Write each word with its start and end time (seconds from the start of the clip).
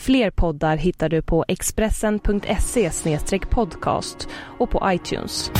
Fler 0.00 0.30
poddar 0.30 0.76
hittar 0.76 1.08
du 1.08 1.22
på 1.22 1.44
expressen.se 1.48 2.90
podcast 3.50 4.28
och 4.58 4.70
på 4.70 4.82
iTunes. 4.86 5.50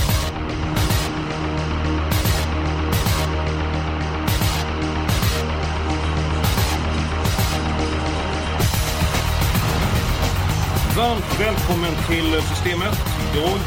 Varmt 10.96 11.40
välkommen 11.40 11.94
till 12.08 12.42
Systemet. 12.42 12.98
Jag, 13.34 13.58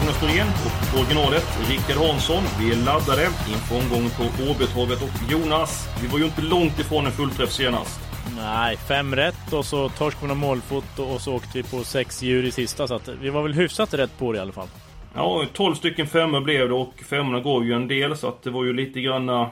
Jonas 0.00 0.22
Norén 0.22 0.46
och 0.66 0.98
originalet 1.00 1.44
Rickard 1.68 1.96
Hansson. 1.96 2.42
Vi 2.60 2.72
är 2.72 2.76
laddade 2.76 3.28
inför 3.50 3.76
omgången 3.76 4.10
på 4.10 4.22
Åbytorvet 4.50 5.02
och 5.02 5.32
Jonas, 5.32 5.88
vi 6.02 6.06
var 6.08 6.18
ju 6.18 6.24
inte 6.24 6.42
långt 6.42 6.78
ifrån 6.78 7.06
en 7.06 7.12
fullträff 7.12 7.52
senast. 7.52 8.07
Nej, 8.36 8.76
fem 8.76 9.16
rätt 9.16 9.52
och 9.52 9.64
så 9.64 9.88
torsk 9.88 10.20
med 10.20 10.28
någon 10.28 10.38
målfot 10.38 10.98
och 10.98 11.20
så 11.20 11.34
åkte 11.34 11.58
vi 11.58 11.62
på 11.62 11.84
sex 11.84 12.22
djur 12.22 12.44
i 12.44 12.50
sista 12.50 12.88
så 12.88 12.94
att 12.94 13.08
vi 13.08 13.30
var 13.30 13.42
väl 13.42 13.52
hyfsat 13.52 13.94
rätt 13.94 14.18
på 14.18 14.32
det 14.32 14.38
i 14.38 14.40
alla 14.40 14.52
fall. 14.52 14.68
Ja, 15.14 15.44
12 15.52 15.74
stycken 15.74 16.06
femmor 16.06 16.40
blev 16.40 16.68
det 16.68 16.74
och 16.74 16.94
femmorna 16.94 17.40
går 17.40 17.64
ju 17.64 17.72
en 17.72 17.88
del 17.88 18.16
så 18.16 18.28
att 18.28 18.42
det 18.42 18.50
var 18.50 18.64
ju 18.64 18.72
lite 18.72 19.00
granna 19.00 19.50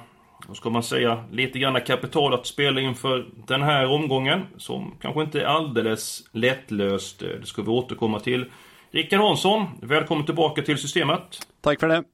vad 0.48 0.56
ska 0.56 0.70
man 0.70 0.82
säga, 0.82 1.24
lite 1.30 1.58
granna 1.58 1.80
kapital 1.80 2.34
att 2.34 2.46
spela 2.46 2.80
inför 2.80 3.26
den 3.46 3.62
här 3.62 3.86
omgången 3.86 4.42
som 4.56 4.94
kanske 5.00 5.22
inte 5.22 5.40
är 5.40 5.44
alldeles 5.44 6.22
lättlöst. 6.32 7.18
Det 7.18 7.46
ska 7.46 7.62
vi 7.62 7.68
återkomma 7.68 8.20
till. 8.20 8.50
Rickard 8.90 9.20
Hansson, 9.20 9.66
välkommen 9.82 10.26
tillbaka 10.26 10.62
till 10.62 10.78
systemet. 10.78 11.22
Tack 11.60 11.80
för 11.80 11.88
det. 11.88 12.04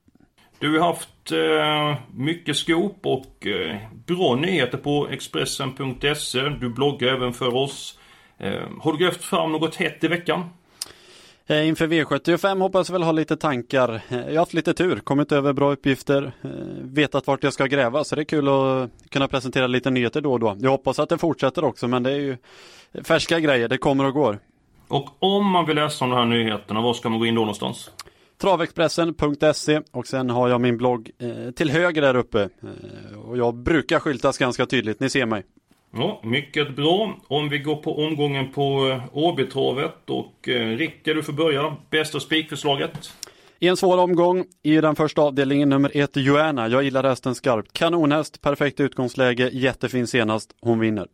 Du 0.62 0.78
har 0.78 0.86
haft 0.86 1.32
eh, 1.32 2.02
mycket 2.14 2.56
skop 2.56 2.98
och 3.02 3.46
eh, 3.46 3.76
bra 4.06 4.34
nyheter 4.34 4.78
på 4.78 5.08
Expressen.se. 5.10 6.40
Du 6.40 6.68
bloggar 6.68 7.08
även 7.08 7.32
för 7.32 7.54
oss. 7.54 7.98
Eh, 8.38 8.60
har 8.80 8.92
du 8.92 8.98
grävt 8.98 9.24
fram 9.24 9.52
något 9.52 9.74
hett 9.74 10.04
i 10.04 10.08
veckan? 10.08 10.50
Eh, 11.46 11.68
inför 11.68 11.86
V75 11.86 12.60
hoppas 12.60 12.88
jag 12.88 12.92
väl 12.92 13.02
ha 13.02 13.12
lite 13.12 13.36
tankar. 13.36 14.00
Eh, 14.08 14.18
jag 14.18 14.30
har 14.30 14.38
haft 14.38 14.54
lite 14.54 14.74
tur, 14.74 14.96
kommit 14.96 15.32
över 15.32 15.52
bra 15.52 15.72
uppgifter, 15.72 16.32
eh, 16.42 16.50
vetat 16.82 17.26
vart 17.26 17.44
jag 17.44 17.52
ska 17.52 17.66
gräva 17.66 18.04
så 18.04 18.16
det 18.16 18.22
är 18.22 18.24
kul 18.24 18.48
att 18.48 18.90
kunna 19.10 19.28
presentera 19.28 19.66
lite 19.66 19.90
nyheter 19.90 20.20
då 20.20 20.32
och 20.32 20.40
då. 20.40 20.56
Jag 20.60 20.70
hoppas 20.70 20.98
att 20.98 21.08
det 21.08 21.18
fortsätter 21.18 21.64
också 21.64 21.88
men 21.88 22.02
det 22.02 22.10
är 22.10 22.20
ju 22.20 22.36
färska 23.04 23.40
grejer, 23.40 23.68
det 23.68 23.78
kommer 23.78 24.04
och 24.04 24.14
går. 24.14 24.38
Och 24.88 25.22
om 25.22 25.46
man 25.46 25.66
vill 25.66 25.76
läsa 25.76 26.04
om 26.04 26.10
de 26.10 26.16
här 26.16 26.26
nyheterna, 26.26 26.80
var 26.80 26.94
ska 26.94 27.08
man 27.08 27.18
gå 27.18 27.26
in 27.26 27.34
då 27.34 27.40
någonstans? 27.40 27.90
Travexpressen.se 28.42 29.80
och 29.90 30.06
sen 30.06 30.30
har 30.30 30.48
jag 30.48 30.60
min 30.60 30.76
blogg 30.76 31.10
eh, 31.18 31.50
till 31.50 31.70
höger 31.70 32.02
där 32.02 32.16
uppe. 32.16 32.42
Eh, 32.42 33.18
och 33.18 33.38
jag 33.38 33.54
brukar 33.54 33.98
skyltas 33.98 34.38
ganska 34.38 34.66
tydligt, 34.66 35.00
ni 35.00 35.10
ser 35.10 35.26
mig. 35.26 35.42
Ja, 35.94 36.20
mycket 36.24 36.76
bra. 36.76 37.18
Om 37.28 37.48
vi 37.48 37.58
går 37.58 37.76
på 37.76 38.04
omgången 38.04 38.52
på 38.52 39.00
Åbytravet 39.12 40.10
och 40.10 40.48
eh, 40.48 40.76
Rickard, 40.76 41.16
du 41.16 41.22
får 41.22 41.32
börja. 41.32 41.76
Bästa 41.90 42.20
spikförslaget? 42.20 43.12
I 43.58 43.68
en 43.68 43.76
svår 43.76 43.98
omgång 43.98 44.44
i 44.62 44.76
den 44.76 44.96
första 44.96 45.22
avdelningen 45.22 45.68
nummer 45.68 45.90
ett 45.94 46.16
Joanna. 46.16 46.68
Jag 46.68 46.82
gillar 46.82 47.04
hästen 47.04 47.34
skarpt. 47.34 47.72
Kanonhäst, 47.72 48.40
perfekt 48.40 48.80
utgångsläge, 48.80 49.50
jättefin 49.52 50.06
senast. 50.06 50.50
Hon 50.60 50.80
vinner. 50.80 51.06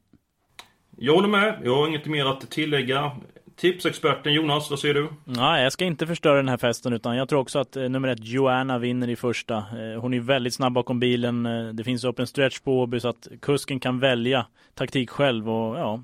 Jag 0.97 1.15
håller 1.15 1.29
med. 1.29 1.61
Jag 1.65 1.77
har 1.77 1.89
inget 1.89 2.07
mer 2.07 2.27
att 2.27 2.51
tillägga. 2.51 3.13
Tipsexperten 3.61 4.33
Jonas, 4.33 4.71
vad 4.71 4.79
säger 4.79 4.95
du? 4.95 5.09
Nej, 5.25 5.63
jag 5.63 5.73
ska 5.73 5.85
inte 5.85 6.07
förstöra 6.07 6.37
den 6.37 6.49
här 6.49 6.57
festen 6.57 6.93
utan 6.93 7.17
jag 7.17 7.29
tror 7.29 7.41
också 7.41 7.59
att 7.59 7.77
eh, 7.77 7.89
nummer 7.89 8.09
ett 8.09 8.25
Joanna 8.25 8.79
vinner 8.79 9.09
i 9.09 9.17
första. 9.17 9.57
Eh, 9.57 10.01
hon 10.01 10.15
är 10.15 10.21
väldigt 10.21 10.55
snabb 10.55 10.73
bakom 10.73 11.01
bilen. 11.01 11.47
Eh, 11.47 11.69
det 11.69 11.85
finns 11.85 12.05
upp 12.05 12.19
en 12.19 12.27
stretch 12.27 12.61
på 12.61 12.81
Åby 12.81 13.01
så 13.01 13.09
att 13.09 13.29
kusken 13.43 13.81
kan 13.81 14.01
välja 14.01 14.47
taktik 14.75 15.11
själv 15.11 15.51
och 15.51 15.79
ja, 15.79 16.03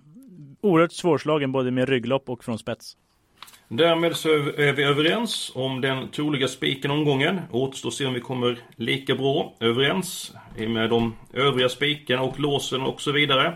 oerhört 0.61 0.93
svårslagen 0.93 1.53
både 1.53 1.71
med 1.71 1.89
rygglopp 1.89 2.29
och 2.29 2.45
från 2.45 2.59
spets. 2.59 2.97
Därmed 3.69 4.17
så 4.17 4.29
är 4.35 4.73
vi 4.73 4.83
överens 4.83 5.53
om 5.55 5.81
den 5.81 6.09
troliga 6.09 6.49
spiken 6.49 6.91
omgången. 6.91 7.41
Återstår 7.51 7.89
att 7.89 7.95
se 7.95 8.07
om 8.07 8.15
vi 8.15 8.21
kommer 8.21 8.59
lika 8.77 9.15
bra 9.15 9.55
överens 9.61 10.33
med 10.57 10.91
de 10.91 11.17
övriga 11.33 11.69
spikarna 11.69 12.23
och 12.23 12.41
låsen 12.41 12.83
och 12.83 13.01
så 13.01 13.13
vidare. 13.13 13.55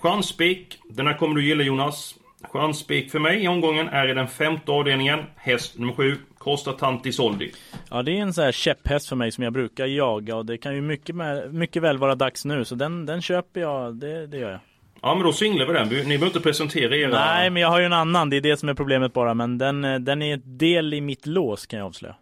Chansspik, 0.00 0.78
den 0.88 1.06
här 1.06 1.14
kommer 1.14 1.34
du 1.34 1.44
gilla 1.44 1.64
Jonas. 1.64 2.14
Chansspik 2.48 3.10
för 3.10 3.18
mig 3.18 3.44
i 3.44 3.48
omgången 3.48 3.88
är 3.88 4.08
i 4.08 4.14
den 4.14 4.28
femte 4.28 4.72
avdelningen. 4.72 5.20
Häst 5.36 5.78
nummer 5.78 5.92
sju, 5.92 6.16
Costa 6.38 6.72
Tanti 6.72 7.12
Soldi. 7.12 7.52
Ja, 7.90 8.02
det 8.02 8.12
är 8.12 8.22
en 8.22 8.34
sån 8.34 8.44
här 8.44 8.52
käpphäst 8.52 9.08
för 9.08 9.16
mig 9.16 9.32
som 9.32 9.44
jag 9.44 9.52
brukar 9.52 9.86
jaga 9.86 10.36
och 10.36 10.46
det 10.46 10.58
kan 10.58 10.74
ju 10.74 10.80
mycket, 10.80 11.16
med, 11.16 11.54
mycket 11.54 11.82
väl 11.82 11.98
vara 11.98 12.14
dags 12.14 12.44
nu. 12.44 12.64
Så 12.64 12.74
den, 12.74 13.06
den 13.06 13.22
köper 13.22 13.60
jag, 13.60 13.94
det, 13.94 14.26
det 14.26 14.38
gör 14.38 14.50
jag. 14.50 14.60
Ja 15.02 15.14
men 15.14 15.24
då 15.24 15.32
singlar 15.32 15.66
vi 15.66 15.72
den. 15.72 15.88
Ni 15.88 16.04
behöver 16.04 16.26
inte 16.26 16.40
presentera 16.40 16.96
era... 16.96 17.10
Nej 17.10 17.50
men 17.50 17.62
jag 17.62 17.68
har 17.68 17.80
ju 17.80 17.86
en 17.86 17.92
annan, 17.92 18.30
det 18.30 18.36
är 18.36 18.40
det 18.40 18.56
som 18.56 18.68
är 18.68 18.74
problemet 18.74 19.12
bara. 19.12 19.34
Men 19.34 19.58
den, 19.58 20.04
den 20.04 20.22
är 20.22 20.34
ett 20.34 20.58
del 20.58 20.94
i 20.94 21.00
mitt 21.00 21.26
lås 21.26 21.66
kan 21.66 21.78
jag 21.78 21.86
avslöja. 21.86 22.14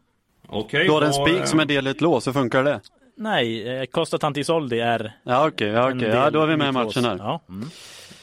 Okej. 0.46 0.60
Okay, 0.60 0.84
du 0.84 0.92
har 0.92 1.02
en 1.02 1.12
spik 1.12 1.46
som 1.46 1.60
är 1.60 1.64
del 1.64 1.86
i 1.86 1.90
ett 1.90 2.00
lås, 2.00 2.26
hur 2.26 2.32
funkar 2.32 2.64
det? 2.64 2.80
Nej, 3.16 3.78
eh, 3.78 3.84
Costa 3.84 4.18
Tanti 4.18 4.44
Soldi 4.44 4.80
är 4.80 5.12
Ja 5.22 5.46
okej, 5.46 5.70
okay, 5.70 5.82
ja, 5.82 5.96
okay. 5.96 6.08
ja 6.08 6.30
då 6.30 6.42
är 6.42 6.46
vi 6.46 6.56
med 6.56 6.68
i 6.68 6.72
matchen 6.72 7.04
här. 7.04 7.16
Ja. 7.18 7.40
Mm. 7.48 7.68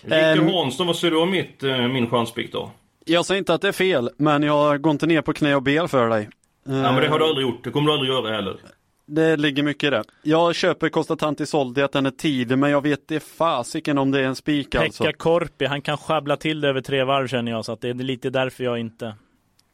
Rickard 0.02 0.40
um, 0.40 0.54
Hansson, 0.54 0.88
vad 0.88 0.96
säger 0.96 1.12
du 1.12 1.18
om 1.18 1.32
mitt, 1.32 1.64
uh, 1.64 1.88
min 1.88 2.10
chanspick 2.10 2.52
då? 2.52 2.72
Jag 3.06 3.26
säger 3.26 3.40
inte 3.40 3.54
att 3.54 3.62
det 3.62 3.68
är 3.68 3.72
fel, 3.72 4.10
men 4.18 4.44
jag 4.44 4.82
går 4.82 4.92
inte 4.92 5.08
ner 5.08 5.22
på 5.22 5.34
knä 5.34 5.56
och 5.56 5.64
ber 5.64 5.88
för 5.88 6.10
dig. 6.10 6.30
Ja 6.64 6.72
men 6.72 6.96
det 6.96 7.08
har 7.08 7.20
du 7.20 7.26
aldrig 7.26 7.48
gjort, 7.48 7.64
det 7.64 7.72
kommer 7.72 7.88
du 7.88 7.94
aldrig 7.94 8.12
göra 8.12 8.36
heller. 8.36 8.58
Det 9.06 9.38
ligger 9.38 9.64
mycket 9.64 9.88
i 9.88 9.90
det. 9.90 10.04
Jag 10.24 10.56
köper 10.56 10.90
Costa 10.90 11.16
Tanti 11.16 11.46
Soldi 11.46 11.82
att 11.82 11.92
den 11.92 12.06
är 12.06 12.12
tidig, 12.12 12.58
men 12.58 12.72
jag 12.72 12.82
vet 12.82 13.08
det 13.08 13.20
fasiken 13.20 13.98
om 13.98 14.12
det 14.12 14.20
är 14.20 14.24
en 14.24 14.36
spik 14.36 14.76
alltså. 14.76 15.04
Pekka 15.04 15.18
Korpi, 15.18 15.66
han 15.66 15.82
kan 15.82 15.98
sjabbla 15.98 16.38
till 16.38 16.62
det 16.62 16.70
över 16.70 16.82
tre 16.82 17.04
varv 17.04 17.28
känner 17.28 17.52
jag, 17.52 17.66
så 17.66 17.72
att 17.72 17.82
det 17.82 17.90
är 17.90 17.94
lite 17.94 18.30
därför 18.30 18.64
jag 18.64 18.80
inte... 18.80 19.16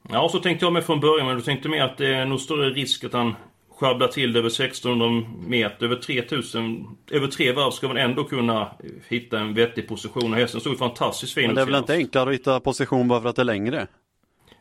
Ja, 0.09 0.29
så 0.29 0.39
tänkte 0.39 0.65
jag 0.65 0.73
med 0.73 0.83
från 0.83 0.99
början, 0.99 1.27
men 1.27 1.35
du 1.35 1.41
tänkte 1.41 1.69
mer 1.69 1.83
att 1.83 1.97
det 1.97 2.15
är 2.15 2.25
nog 2.25 2.39
större 2.39 2.69
risk 2.69 3.03
att 3.03 3.13
han 3.13 3.35
sjabbla 3.79 4.07
till 4.07 4.33
det 4.33 4.39
över 4.39 4.49
1600 4.49 5.29
meter, 5.47 5.85
över 5.85 5.95
3000, 5.95 6.87
över 7.11 7.27
tre 7.27 7.51
varv 7.51 7.71
ska 7.71 7.87
man 7.87 7.97
ändå 7.97 8.23
kunna 8.23 8.71
hitta 9.07 9.39
en 9.39 9.53
vettig 9.53 9.87
position. 9.87 10.33
Och 10.33 10.39
hästen 10.39 10.61
stod 10.61 10.77
fantastiskt 10.77 11.33
fin 11.33 11.45
Men 11.45 11.55
det 11.55 11.61
är 11.61 11.65
väl 11.65 11.75
inte 11.75 11.93
enklare 11.93 12.29
att 12.29 12.35
hitta 12.35 12.59
position 12.59 13.07
bara 13.07 13.21
för 13.21 13.29
att 13.29 13.35
det 13.35 13.41
är 13.41 13.43
längre? 13.43 13.87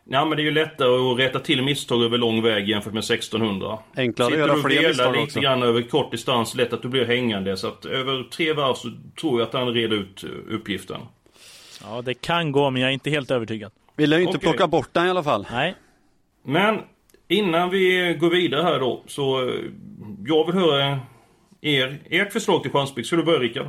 Ja 0.09 0.25
men 0.25 0.37
det 0.37 0.41
är 0.41 0.45
ju 0.45 0.51
lättare 0.51 1.11
att 1.11 1.19
rätta 1.19 1.39
till 1.39 1.63
misstag 1.63 2.03
över 2.03 2.17
lång 2.17 2.41
väg 2.41 2.69
jämfört 2.69 2.93
med 2.93 3.03
1600. 3.03 3.79
Enklare 3.95 4.33
att 4.33 4.39
göra 4.39 4.55
fler 4.55 4.87
misstag 4.87 5.11
lite 5.11 5.23
också. 5.23 5.39
grann 5.39 5.63
över 5.63 5.81
kort 5.81 6.11
distans, 6.11 6.55
lätt 6.55 6.73
att 6.73 6.81
du 6.81 6.87
blir 6.87 7.05
hängande. 7.05 7.57
Så 7.57 7.67
att 7.67 7.85
över 7.85 8.23
tre 8.23 8.53
varv 8.53 8.73
så 8.73 8.91
tror 9.21 9.39
jag 9.39 9.47
att 9.47 9.53
han 9.53 9.73
reder 9.73 9.95
ut 9.95 10.23
uppgiften. 10.49 11.01
Ja 11.83 12.01
det 12.01 12.13
kan 12.13 12.51
gå 12.51 12.69
men 12.69 12.81
jag 12.81 12.89
är 12.89 12.93
inte 12.93 13.09
helt 13.09 13.31
övertygad. 13.31 13.71
Vill 13.95 14.11
jag 14.11 14.21
inte 14.21 14.29
okay. 14.29 14.41
plocka 14.41 14.67
bort 14.67 14.89
den 14.91 15.07
i 15.07 15.09
alla 15.09 15.23
fall. 15.23 15.47
Nej. 15.51 15.75
Men 16.43 16.79
Innan 17.27 17.69
vi 17.69 18.17
går 18.19 18.29
vidare 18.29 18.61
här 18.61 18.79
då, 18.79 19.03
så 19.07 19.47
eh, 19.47 19.53
jag 20.25 20.45
vill 20.45 20.55
höra 20.55 20.99
er, 21.61 21.99
ert 22.09 22.33
förslag 22.33 22.61
till 22.61 22.71
chanspick. 22.71 23.05
Ska 23.05 23.15
du 23.15 23.23
börja 23.23 23.39
Rickard? 23.39 23.67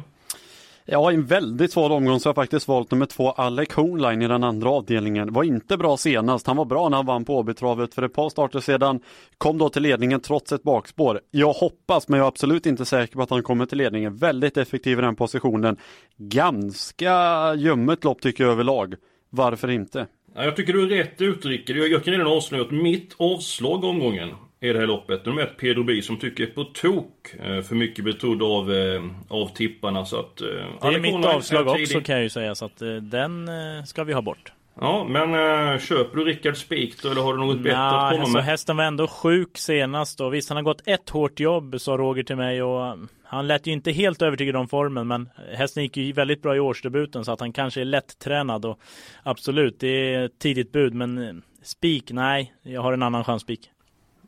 Ja, 0.91 1.12
i 1.12 1.14
en 1.14 1.26
väldigt 1.26 1.72
svår 1.72 1.91
omgång 1.91 2.20
så 2.20 2.28
har 2.28 2.30
jag 2.30 2.34
faktiskt 2.34 2.69
valt 2.69 2.91
nummer 2.91 3.06
två, 3.06 3.30
Alec 3.30 3.72
Hornline 3.72 4.22
i 4.22 4.28
den 4.28 4.44
andra 4.44 4.70
avdelningen. 4.70 5.32
Var 5.32 5.42
inte 5.42 5.76
bra 5.76 5.96
senast. 5.96 6.46
Han 6.46 6.56
var 6.56 6.64
bra 6.64 6.88
när 6.88 6.96
han 6.96 7.06
vann 7.06 7.25
på 7.25 7.38
Åbytravet 7.38 7.94
för 7.94 8.02
ett 8.02 8.14
par 8.14 8.28
starter 8.28 8.60
sedan. 8.60 9.00
Kom 9.38 9.58
då 9.58 9.69
till 9.69 9.82
ledningen 9.82 10.20
trots 10.20 10.52
ett 10.52 10.62
bakspår. 10.62 11.20
Jag 11.31 11.52
hoppas, 11.52 12.08
men 12.08 12.19
jag 12.19 12.25
är 12.25 12.28
absolut 12.28 12.66
inte 12.66 12.84
säker 12.84 13.14
på 13.14 13.22
att 13.22 13.31
han 13.31 13.43
kommer 13.43 13.66
till 13.66 13.78
ledningen. 13.78 14.16
Väldigt 14.16 14.56
effektiv 14.56 14.99
i 14.99 15.02
den 15.02 15.16
positionen. 15.16 15.76
Ganska 16.16 17.55
ljummet 17.55 18.05
lopp 18.05 18.20
tycker 18.20 18.44
jag 18.44 18.52
överlag. 18.52 18.94
Varför 19.31 19.70
inte? 19.70 20.06
Ja, 20.38 20.44
jag 20.44 20.56
tycker 20.56 20.73
du 20.73 20.82
är 20.82 20.88
rätt 20.88 21.20
ute 21.20 21.49
Rickard. 21.49 21.76
Jag, 21.76 22.05
kan 22.05 22.12
redan 22.12 22.26
avslöja 22.26 22.64
att 22.64 22.70
mitt 22.70 23.14
avslag 23.19 23.85
omgången 23.85 24.29
i 24.61 24.73
det 24.73 24.79
här 24.79 24.87
loppet. 24.87 25.26
Nummer 25.26 25.43
ett 25.43 25.56
Pedro 25.56 25.85
B 25.85 26.02
som 26.02 26.17
tycker 26.17 26.46
på 26.46 26.64
tok 26.64 27.35
eh, 27.44 27.62
för 27.62 27.75
mycket 27.75 28.05
betrodd 28.05 28.43
av, 28.43 28.73
eh, 28.73 29.02
av 29.29 29.49
tipparna. 29.55 30.05
Så 30.05 30.20
att, 30.20 30.40
eh, 30.40 30.46
det 30.81 30.96
är 30.96 31.00
mitt 31.00 31.25
avslag 31.25 31.69
också 31.69 32.00
kan 32.00 32.14
jag 32.14 32.23
ju 32.23 32.31
säga. 32.31 32.55
Så 32.55 32.64
att 32.64 32.82
den 33.02 33.50
ska 33.87 34.05
vi 34.05 34.12
ha 34.12 34.23
bort. 34.23 34.52
Ja, 34.80 35.04
men 35.04 35.34
äh, 35.34 35.78
köper 35.78 36.16
du 36.16 36.25
Rickard 36.25 36.56
Spik 36.56 37.02
då, 37.02 37.10
eller 37.10 37.22
har 37.22 37.32
du 37.32 37.38
något 37.38 37.60
bättre 37.60 37.78
att 37.78 38.10
komma 38.10 38.22
alltså, 38.22 38.36
med? 38.36 38.44
Hästen 38.44 38.76
var 38.76 38.84
ändå 38.84 39.08
sjuk 39.08 39.58
senast 39.58 40.20
och 40.20 40.34
visst 40.34 40.48
han 40.48 40.56
har 40.56 40.62
gått 40.62 40.82
ett 40.86 41.10
hårt 41.10 41.40
jobb 41.40 41.80
sa 41.80 41.96
Roger 41.96 42.22
till 42.22 42.36
mig 42.36 42.62
och 42.62 42.92
um, 42.92 43.08
han 43.25 43.46
lät 43.46 43.66
ju 43.66 43.72
inte 43.72 43.90
helt 43.92 44.22
övertygad 44.22 44.56
om 44.56 44.69
formen 44.69 45.08
men 45.08 45.28
hästen 45.54 45.82
gick 45.82 45.96
ju 45.96 46.12
väldigt 46.12 46.42
bra 46.42 46.56
i 46.56 46.60
årsdebuten 46.60 47.25
så 47.25 47.32
att 47.32 47.40
han 47.40 47.52
kanske 47.52 47.80
är 47.80 47.84
lättränad 47.84 48.64
och 48.64 48.78
absolut 49.22 49.80
det 49.80 50.14
är 50.14 50.25
ett 50.25 50.38
tidigt 50.38 50.72
bud 50.72 50.94
men 50.94 51.19
eh, 51.19 51.34
spik, 51.62 52.12
nej 52.12 52.54
jag 52.62 52.82
har 52.82 52.92
en 52.92 53.02
annan 53.02 53.24
chansspik. 53.24 53.70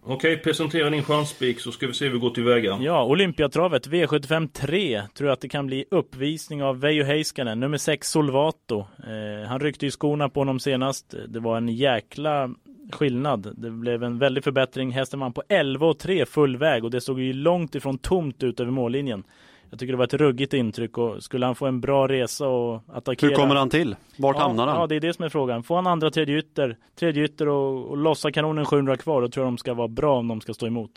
Okej, 0.02 0.36
presentera 0.36 0.90
din 0.90 1.02
chansspik 1.02 1.60
så 1.60 1.72
ska 1.72 1.86
vi 1.86 1.92
se 1.94 2.04
hur 2.04 2.12
vi 2.12 2.18
går 2.18 2.30
tillväga. 2.30 2.78
Ja, 2.82 3.04
Olympiatravet 3.04 3.88
V75 3.88 4.48
3 4.52 5.02
tror 5.14 5.28
jag 5.28 5.32
att 5.32 5.40
det 5.40 5.48
kan 5.48 5.66
bli 5.66 5.84
uppvisning 5.90 6.62
av 6.62 6.80
Veijo 6.80 7.04
Heiskanen, 7.04 7.60
nummer 7.60 7.78
6 7.78 8.10
Solvato. 8.10 8.78
Eh, 8.78 9.48
han 9.48 9.60
ryckte 9.60 9.86
ju 9.86 9.90
skorna 9.90 10.28
på 10.28 10.40
honom 10.40 10.60
senast. 10.60 11.14
Det 11.28 11.40
var 11.40 11.56
en 11.56 11.68
jäkla 11.68 12.50
skillnad. 12.92 13.54
Det 13.56 13.70
blev 13.70 14.02
en 14.02 14.18
väldig 14.18 14.44
förbättring. 14.44 14.90
Hästen 14.90 15.20
vann 15.20 15.32
på 15.32 15.42
11 15.48 15.86
och 15.86 15.98
3 15.98 16.26
full 16.26 16.56
väg 16.56 16.84
och 16.84 16.90
det 16.90 17.00
såg 17.00 17.20
ju 17.20 17.32
långt 17.32 17.74
ifrån 17.74 17.98
tomt 17.98 18.42
ut 18.42 18.60
över 18.60 18.70
mållinjen. 18.70 19.24
Jag 19.70 19.78
tycker 19.78 19.92
det 19.92 19.96
var 19.96 20.04
ett 20.04 20.14
ruggigt 20.14 20.54
intryck 20.54 20.98
och 20.98 21.22
skulle 21.22 21.46
han 21.46 21.54
få 21.54 21.66
en 21.66 21.80
bra 21.80 22.08
resa 22.08 22.48
och 22.48 22.82
attackera. 22.92 23.30
Hur 23.30 23.36
kommer 23.36 23.54
han 23.54 23.70
till? 23.70 23.96
Vart 24.16 24.36
ja, 24.36 24.42
hamnar 24.42 24.66
han? 24.66 24.80
Ja, 24.80 24.86
det 24.86 24.96
är 24.96 25.00
det 25.00 25.14
som 25.14 25.24
är 25.24 25.28
frågan. 25.28 25.62
Får 25.62 25.74
han 25.74 25.86
andra 25.86 26.10
tredje 26.10 26.38
ytter, 26.38 26.76
tredje 26.98 27.24
ytter 27.24 27.48
och, 27.48 27.90
och 27.90 27.96
lossa 27.96 28.32
kanonen 28.32 28.64
700 28.64 28.96
kvar, 28.96 29.22
då 29.22 29.28
tror 29.28 29.46
jag 29.46 29.52
de 29.52 29.58
ska 29.58 29.74
vara 29.74 29.88
bra 29.88 30.18
om 30.18 30.28
de 30.28 30.40
ska 30.40 30.54
stå 30.54 30.66
emot. 30.66 30.90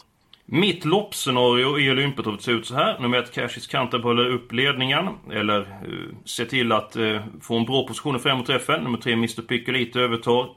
Mitt 0.45 0.85
loppscenario 0.85 1.79
i 1.79 1.91
Olympiatravet 1.91 2.41
ser 2.41 2.51
ut 2.51 2.65
så 2.65 2.75
här. 2.75 2.99
Nummer 2.99 3.17
ett, 3.17 3.31
Cashis 3.31 3.67
Kanter 3.67 3.99
håller 3.99 4.29
upp 4.29 4.51
ledningen. 4.51 5.07
Eller 5.31 5.59
uh, 5.59 6.15
se 6.25 6.45
till 6.45 6.71
att 6.71 6.97
uh, 6.97 7.21
få 7.41 7.57
en 7.57 7.65
bra 7.65 7.87
position 7.87 8.19
framåt 8.19 8.45
träffen. 8.45 8.83
Nummer 8.83 8.97
tre, 8.97 9.13
Mr 9.13 9.41
Piccolito 9.41 9.99
övertar. 9.99 10.49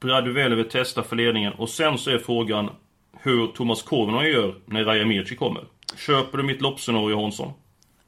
Bradu 0.00 0.32
Velever 0.32 0.66
testar 0.70 1.02
för 1.02 1.16
ledningen. 1.16 1.52
Och 1.52 1.68
sen 1.68 1.98
så 1.98 2.10
är 2.10 2.18
frågan 2.18 2.70
hur 3.20 3.46
Thomas 3.46 3.82
Korvenoy 3.82 4.32
gör 4.32 4.54
när 4.66 4.84
Raja 4.84 5.06
Mirci 5.06 5.36
kommer. 5.36 5.64
Köper 5.96 6.38
du 6.38 6.44
mitt 6.44 6.60
loppscenario 6.60 7.22
Hansson? 7.22 7.52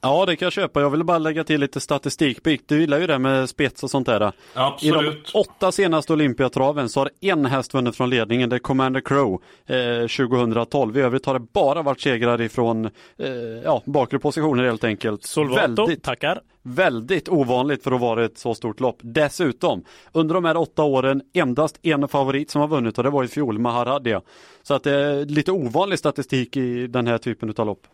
Ja, 0.02 0.26
det 0.26 0.36
kan 0.36 0.46
jag 0.46 0.52
köpa. 0.52 0.80
Jag 0.80 0.90
vill 0.90 1.04
bara 1.04 1.18
lägga 1.18 1.44
till 1.44 1.60
lite 1.60 1.80
statistikbit. 1.80 2.68
Du 2.68 2.80
gillar 2.80 2.98
ju 2.98 3.06
det 3.06 3.18
med 3.18 3.48
spets 3.48 3.82
och 3.82 3.90
sånt 3.90 4.06
där. 4.06 4.32
Absolut. 4.54 5.28
I 5.28 5.32
de 5.32 5.38
åtta 5.38 5.72
senaste 5.72 6.12
Olympiatraven 6.12 6.88
så 6.88 7.00
har 7.00 7.10
en 7.20 7.46
häst 7.46 7.74
vunnit 7.74 7.96
från 7.96 8.10
ledningen. 8.10 8.48
Det 8.48 8.56
är 8.56 8.60
Commander 8.60 9.00
Crow 9.00 9.42
eh, 9.66 10.00
2012. 10.00 10.98
I 10.98 11.00
övrigt 11.00 11.26
har 11.26 11.34
det 11.34 11.46
bara 11.52 11.82
varit 11.82 12.00
segrar 12.00 12.40
ifrån 12.40 12.84
eh, 13.18 13.30
ja, 13.64 13.82
bakre 13.84 14.18
positioner 14.18 14.64
helt 14.64 14.84
enkelt. 14.84 15.24
Solvato, 15.24 15.60
väldigt, 15.60 16.02
tackar. 16.02 16.40
Väldigt 16.62 17.28
ovanligt 17.28 17.82
för 17.82 17.92
att 17.92 18.00
vara 18.00 18.24
ett 18.24 18.38
så 18.38 18.54
stort 18.54 18.80
lopp. 18.80 18.98
Dessutom, 19.00 19.84
under 20.12 20.34
de 20.34 20.44
här 20.44 20.56
åtta 20.56 20.82
åren 20.82 21.22
endast 21.32 21.78
en 21.82 22.08
favorit 22.08 22.50
som 22.50 22.60
har 22.60 22.68
vunnit 22.68 22.98
och 22.98 23.04
det 23.04 23.10
var 23.10 23.24
i 23.24 23.28
fjol, 23.28 23.58
Maharadja. 23.58 24.20
Så 24.62 24.74
att 24.74 24.82
det 24.82 24.92
är 24.92 25.24
lite 25.24 25.52
ovanlig 25.52 25.98
statistik 25.98 26.56
i 26.56 26.86
den 26.86 27.06
här 27.06 27.18
typen 27.18 27.54
av 27.56 27.66
lopp. 27.66 27.86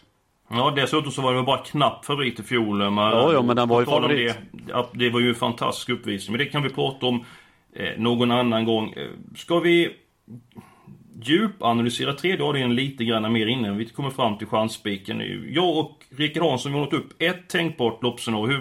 Ja, 0.48 0.72
dessutom 0.76 1.12
så 1.12 1.22
var 1.22 1.34
det 1.34 1.42
bara 1.42 1.58
knapp 1.58 2.04
favorit 2.04 2.40
i 2.40 2.42
fjol. 2.42 2.78
Men, 2.78 2.96
ja, 2.96 3.32
ja, 3.32 3.42
men 3.42 3.56
den 3.56 3.68
var 3.68 3.80
ju 3.80 3.86
favorit. 3.86 4.34
Det, 4.52 4.86
det 4.92 5.10
var 5.10 5.20
ju 5.20 5.28
en 5.28 5.34
fantastisk 5.34 5.88
uppvisning. 5.88 6.36
Men 6.36 6.46
det 6.46 6.52
kan 6.52 6.62
vi 6.62 6.68
prata 6.68 7.06
om 7.06 7.24
eh, 7.72 7.98
någon 7.98 8.30
annan 8.30 8.64
gång. 8.64 8.92
Eh, 8.92 9.08
ska 9.36 9.60
vi 9.60 9.90
djupanalysera 11.22 12.12
tredje 12.12 12.44
avdelningen 12.44 12.76
lite 12.76 13.04
grann 13.04 13.32
mer 13.32 13.46
innan 13.46 13.76
vi 13.76 13.86
kommer 13.86 14.10
fram 14.10 14.38
till 14.38 14.46
chansspiken. 14.46 15.22
Jag 15.48 15.78
och 15.78 16.04
Rickard 16.16 16.42
Hansson 16.42 16.72
har 16.72 16.80
nått 16.80 16.92
upp 16.92 17.22
ett 17.22 17.48
tänkbart 17.48 18.02
loppscenario. 18.02 18.60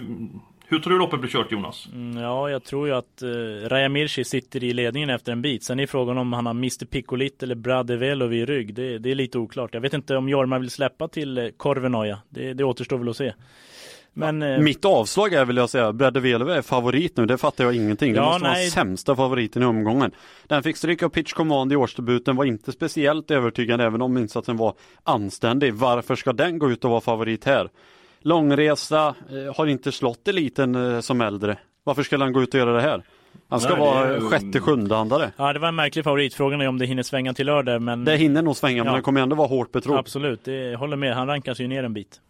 Hur, 0.68 0.80
tror 0.80 0.94
du 0.94 1.00
loppet 1.00 1.20
blir 1.20 1.30
kört 1.30 1.52
Jonas? 1.52 1.88
Mm, 1.94 2.24
ja, 2.24 2.50
jag 2.50 2.64
tror 2.64 2.88
ju 2.88 2.94
att 2.94 3.24
uh, 3.24 3.70
Raja 3.70 3.90
Mirci 3.90 4.24
sitter 4.24 4.64
i 4.64 4.74
ledningen 4.74 5.10
efter 5.10 5.32
en 5.32 5.42
bit. 5.42 5.64
Sen 5.64 5.80
är 5.80 5.88
frågan 5.88 6.18
om 6.18 6.34
han 6.34 6.46
har 6.46 6.54
Mr 6.54 6.86
Piccolit 6.86 7.44
eller 7.44 7.56
Brade 7.56 7.98
Velov 7.98 8.34
i 8.34 8.46
rygg. 8.46 8.74
Det, 8.74 8.98
det, 8.98 9.12
är 9.12 9.16
lite 9.16 9.38
oklart. 9.38 9.74
Jag 9.74 9.82
vet 9.82 9.94
inte 9.94 10.16
om 10.16 10.30
Jorma 10.30 10.60
vill 10.60 10.70
släppa 10.70 11.08
till 11.08 11.38
uh, 11.38 11.50
Korvenoja. 11.58 12.20
Det, 12.30 12.54
det 12.54 12.64
återstår 12.64 12.98
väl 12.98 13.10
att 13.10 13.18
se. 13.18 13.34
Men, 14.18 14.42
ja, 14.42 14.60
mitt 14.60 14.86
avslag 14.86 15.34
är 15.34 15.46
vill 15.46 15.58
jag 15.58 15.70
säga, 15.70 15.94
Brade 15.94 16.20
Velove 16.20 16.58
är 16.58 16.62
favorit 16.62 17.18
nu, 17.18 17.26
det 17.26 17.38
fattar 17.38 17.64
jag 17.64 17.76
ingenting. 17.76 18.14
Det 18.14 18.20
ja, 18.20 18.26
måste 18.26 18.44
nej. 18.44 18.64
vara 18.64 18.72
sämsta 18.72 19.16
favoriten 19.16 19.64
i 19.64 19.66
omgången. 19.66 20.12
Den 20.48 20.64
fick 20.64 20.78
stryk 20.78 21.04
av 21.04 21.10
Pitch 21.10 21.34
Command 21.34 21.74
i 21.74 21.76
årsdebuten, 21.76 22.36
var 22.36 22.46
inte 22.46 22.72
speciellt 22.72 23.32
övertygande 23.32 23.86
även 23.86 24.02
om 24.02 24.18
insatsen 24.18 24.58
var 24.58 24.74
anständig. 25.04 25.74
Varför 25.74 26.16
ska 26.16 26.34
den 26.34 26.60
gå 26.60 26.72
ut 26.72 26.86
och 26.86 26.92
vara 26.92 27.02
favorit 27.02 27.46
här? 27.46 27.70
Långresa, 28.26 29.16
eh, 29.30 29.56
har 29.56 29.68
inte 29.68 29.92
slått 29.92 30.28
eliten 30.28 30.76
eh, 30.76 31.00
som 31.00 31.22
äldre. 31.22 31.58
Varför 31.84 32.04
skulle 32.04 32.24
han 32.24 32.34
gå 32.34 32.44
ut 32.44 32.54
och 32.54 32.60
göra 32.60 32.74
det 32.74 32.82
här? 32.82 33.04
Han 33.50 33.60
ska 33.60 33.70
Nej, 33.70 33.80
vara 33.80 34.16
är... 34.16 34.20
sjätte, 34.20 34.60
sjunde 34.60 34.98
andare. 34.98 35.32
Ja, 35.38 35.54
det 35.54 35.60
var 35.60 35.68
en 35.68 35.76
märklig 35.76 36.04
favorit. 36.04 36.34
Frågan 36.34 36.62
är 36.62 36.68
om 36.68 36.78
det 36.78 36.86
hinner 36.86 37.04
svänga 37.04 37.34
till 37.34 37.46
lördag. 37.46 37.82
Men... 37.82 38.06
Det 38.06 38.18
hinner 38.18 38.42
nog 38.42 38.56
svänga, 38.56 38.78
ja. 38.78 38.84
men 38.84 38.94
det 38.94 39.02
kommer 39.02 39.22
ändå 39.22 39.36
vara 39.36 39.48
hårt 39.48 39.72
betrodd. 39.72 39.98
Absolut, 40.00 40.44
det, 40.44 40.76
håller 40.76 40.98
med. 40.98 41.16
Han 41.16 41.28
rankas 41.28 41.60
ju 41.60 41.68
ner 41.68 41.84
en 41.84 41.94
bit. 41.94 42.22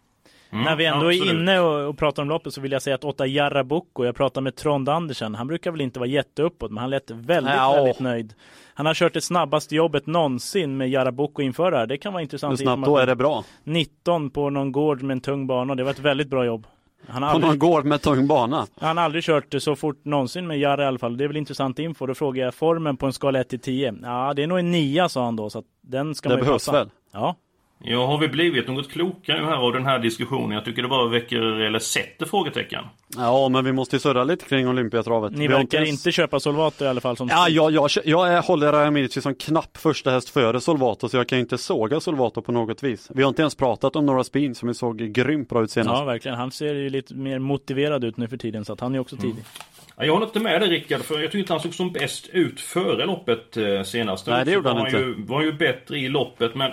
Mm, 0.55 0.65
När 0.65 0.75
vi 0.75 0.85
ändå 0.85 1.07
absolut. 1.07 1.27
är 1.27 1.33
inne 1.33 1.59
och, 1.59 1.89
och, 1.89 1.97
pratar 1.97 2.23
om 2.23 2.29
loppet 2.29 2.53
så 2.53 2.61
vill 2.61 2.71
jag 2.71 2.81
säga 2.81 2.95
att 2.95 3.03
Otta 3.03 3.27
Jarrabucco, 3.27 4.05
jag 4.05 4.15
pratade 4.15 4.43
med 4.43 4.55
Trond 4.55 4.89
Andersen, 4.89 5.35
han 5.35 5.47
brukar 5.47 5.71
väl 5.71 5.81
inte 5.81 5.99
vara 5.99 6.09
jätteuppåt, 6.09 6.71
men 6.71 6.77
han 6.77 6.89
lät 6.89 7.11
väldigt, 7.11 7.53
ja, 7.53 7.73
väldigt 7.75 7.99
nöjd. 7.99 8.33
Han 8.73 8.85
har 8.85 8.93
kört 8.93 9.13
det 9.13 9.21
snabbaste 9.21 9.75
jobbet 9.75 10.07
någonsin 10.07 10.77
med 10.77 10.89
Jarrabucco 10.89 11.41
inför 11.41 11.71
det 11.71 11.77
här. 11.77 11.87
Det 11.87 11.97
kan 11.97 12.13
vara 12.13 12.23
intressant. 12.23 12.51
Hur 12.51 12.63
snabbt 12.65 12.85
då 12.85 12.97
är 12.97 13.07
det 13.07 13.15
bra? 13.15 13.43
19 13.63 14.29
på 14.29 14.49
någon 14.49 14.71
gård 14.71 15.01
med 15.01 15.15
en 15.15 15.21
tung 15.21 15.47
bana. 15.47 15.75
Det 15.75 15.83
var 15.83 15.91
ett 15.91 15.99
väldigt 15.99 16.29
bra 16.29 16.45
jobb. 16.45 16.67
Han 17.07 17.23
har 17.23 17.29
på 17.29 17.35
aldrig... 17.35 17.49
någon 17.49 17.59
gård 17.59 17.85
med 17.85 18.01
tung 18.01 18.27
bana? 18.27 18.67
Han 18.79 18.97
har 18.97 19.03
aldrig 19.03 19.23
kört 19.23 19.55
så 19.59 19.75
fort 19.75 20.05
någonsin 20.05 20.47
med 20.47 20.59
Jarre 20.59 20.83
i 20.83 20.85
alla 20.85 20.99
fall. 20.99 21.17
Det 21.17 21.23
är 21.23 21.27
väl 21.27 21.37
intressant 21.37 21.79
info. 21.79 22.05
Då 22.05 22.13
frågar 22.13 22.45
jag 22.45 22.53
formen 22.53 22.97
på 22.97 23.05
en 23.05 23.13
skala 23.13 23.39
1 23.39 23.49
till 23.49 23.59
10. 23.59 23.95
Ja, 24.03 24.33
det 24.35 24.43
är 24.43 24.47
nog 24.47 24.59
en 24.59 24.71
9 24.71 25.09
sa 25.09 25.25
han 25.25 25.35
då. 25.35 25.49
Så 25.49 25.63
den 25.81 26.15
ska 26.15 26.29
det 26.29 26.35
man 26.35 26.45
behövs 26.45 26.65
passa. 26.65 26.79
väl? 26.79 26.89
Ja. 27.11 27.35
Ja, 27.87 28.05
har 28.05 28.17
vi 28.17 28.27
blivit 28.27 28.67
något 28.67 28.91
klokare 28.91 29.41
nu 29.41 29.45
här 29.45 29.55
av 29.55 29.73
den 29.73 29.85
här 29.85 29.99
diskussionen? 29.99 30.51
Jag 30.51 30.65
tycker 30.65 30.81
det 30.81 30.87
bara 30.87 31.07
väcker, 31.07 31.41
eller 31.41 31.79
sätter 31.79 32.25
frågetecken. 32.25 32.83
Ja, 33.17 33.49
men 33.49 33.65
vi 33.65 33.71
måste 33.71 33.95
ju 33.95 33.99
surra 33.99 34.23
lite 34.23 34.45
kring 34.45 34.67
Olympiatravet. 34.67 35.31
Ni 35.31 35.47
verkar 35.47 35.61
inte, 35.61 35.89
inte 35.89 36.11
köpa 36.11 36.39
Solvato 36.39 36.85
i 36.85 36.87
alla 36.87 37.01
fall? 37.01 37.17
Som 37.17 37.27
ja, 37.27 37.49
jag, 37.49 37.71
jag, 37.71 37.89
jag 38.03 38.41
håller 38.41 38.71
Rajamici 38.71 39.21
som 39.21 39.35
knapp 39.35 39.77
första 39.77 40.11
häst 40.11 40.29
före 40.29 40.61
Solvato, 40.61 41.09
så 41.09 41.17
jag 41.17 41.27
kan 41.27 41.39
inte 41.39 41.57
såga 41.57 41.99
Solvato 41.99 42.41
på 42.41 42.51
något 42.51 42.83
vis. 42.83 43.11
Vi 43.13 43.23
har 43.23 43.29
inte 43.29 43.41
ens 43.41 43.55
pratat 43.55 43.95
om 43.95 44.05
några 44.05 44.23
spin 44.23 44.55
som 44.55 44.67
vi 44.67 44.73
såg 44.73 44.97
grymt 44.97 45.49
bra 45.49 45.63
ut 45.63 45.71
senast. 45.71 45.99
Ja, 45.99 46.05
verkligen. 46.05 46.37
Han 46.37 46.51
ser 46.51 46.75
ju 46.75 46.89
lite 46.89 47.15
mer 47.15 47.39
motiverad 47.39 48.03
ut 48.03 48.17
nu 48.17 48.27
för 48.27 48.37
tiden, 48.37 48.65
så 48.65 48.73
att 48.73 48.79
han 48.79 48.95
är 48.95 48.99
också 48.99 49.15
tidig. 49.15 49.31
Mm. 49.31 49.43
Ja, 49.97 50.05
jag 50.05 50.13
håller 50.13 50.25
inte 50.25 50.39
med 50.39 50.61
dig 50.61 50.69
Rickard, 50.69 51.01
för 51.01 51.19
jag 51.19 51.23
tycker 51.23 51.39
inte 51.39 51.53
han 51.53 51.59
såg 51.59 51.73
som 51.73 51.91
bäst 51.91 52.29
ut 52.33 52.59
före 52.59 53.05
loppet 53.05 53.57
eh, 53.57 53.83
senast. 53.83 54.27
Nej, 54.27 54.45
det 54.45 54.51
gjorde 54.51 54.69
han, 54.69 54.77
han 54.77 54.87
inte. 54.87 54.97
Ju, 54.97 55.25
var 55.25 55.41
ju 55.41 55.53
bättre 55.53 55.97
i 55.97 56.09
loppet, 56.09 56.55
men 56.55 56.71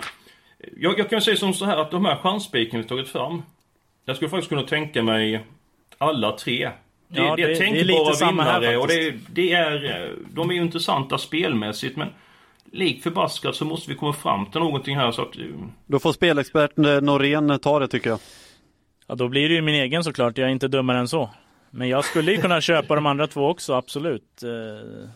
jag, 0.76 0.98
jag 0.98 1.10
kan 1.10 1.22
säga 1.22 1.36
som 1.36 1.54
så 1.54 1.64
här 1.64 1.76
att 1.76 1.90
de 1.90 2.04
här 2.04 2.16
chansspiken 2.16 2.80
vi 2.80 2.88
tagit 2.88 3.08
fram. 3.08 3.42
Jag 4.04 4.16
skulle 4.16 4.28
faktiskt 4.28 4.48
kunna 4.48 4.62
tänka 4.62 5.02
mig 5.02 5.44
alla 5.98 6.32
tre. 6.32 6.70
Det, 7.08 7.20
ja, 7.20 7.36
det, 7.36 7.46
det 7.46 7.52
är 7.52 7.56
tänkbara 7.56 8.30
vinnare 8.30 8.76
och 8.76 8.88
det, 8.88 9.14
det, 9.30 9.52
är, 9.52 10.10
de 10.30 10.50
är 10.50 10.54
ju 10.54 10.60
intressanta 10.60 11.18
spelmässigt 11.18 11.96
men 11.96 12.08
Likt 12.74 13.02
förbaskat 13.02 13.56
så 13.56 13.64
måste 13.64 13.90
vi 13.90 13.96
komma 13.96 14.12
fram 14.12 14.46
till 14.46 14.60
någonting 14.60 14.96
här 14.96 15.12
så 15.12 15.22
att... 15.22 15.38
Eh, 15.38 15.44
då 15.86 15.98
får 15.98 16.12
spelexpert 16.12 16.76
Norén 16.76 17.58
ta 17.58 17.78
det 17.78 17.88
tycker 17.88 18.10
jag. 18.10 18.18
Ja 19.06 19.14
då 19.14 19.28
blir 19.28 19.48
det 19.48 19.54
ju 19.54 19.62
min 19.62 19.74
egen 19.74 20.04
såklart, 20.04 20.38
jag 20.38 20.48
är 20.48 20.52
inte 20.52 20.68
dummare 20.68 20.98
än 20.98 21.08
så. 21.08 21.30
Men 21.70 21.88
jag 21.88 22.04
skulle 22.04 22.32
ju 22.32 22.38
kunna 22.40 22.60
köpa 22.60 22.94
de 22.94 23.06
andra 23.06 23.26
två 23.26 23.48
också, 23.48 23.74
absolut. 23.74 24.42
Eh, 24.42 25.08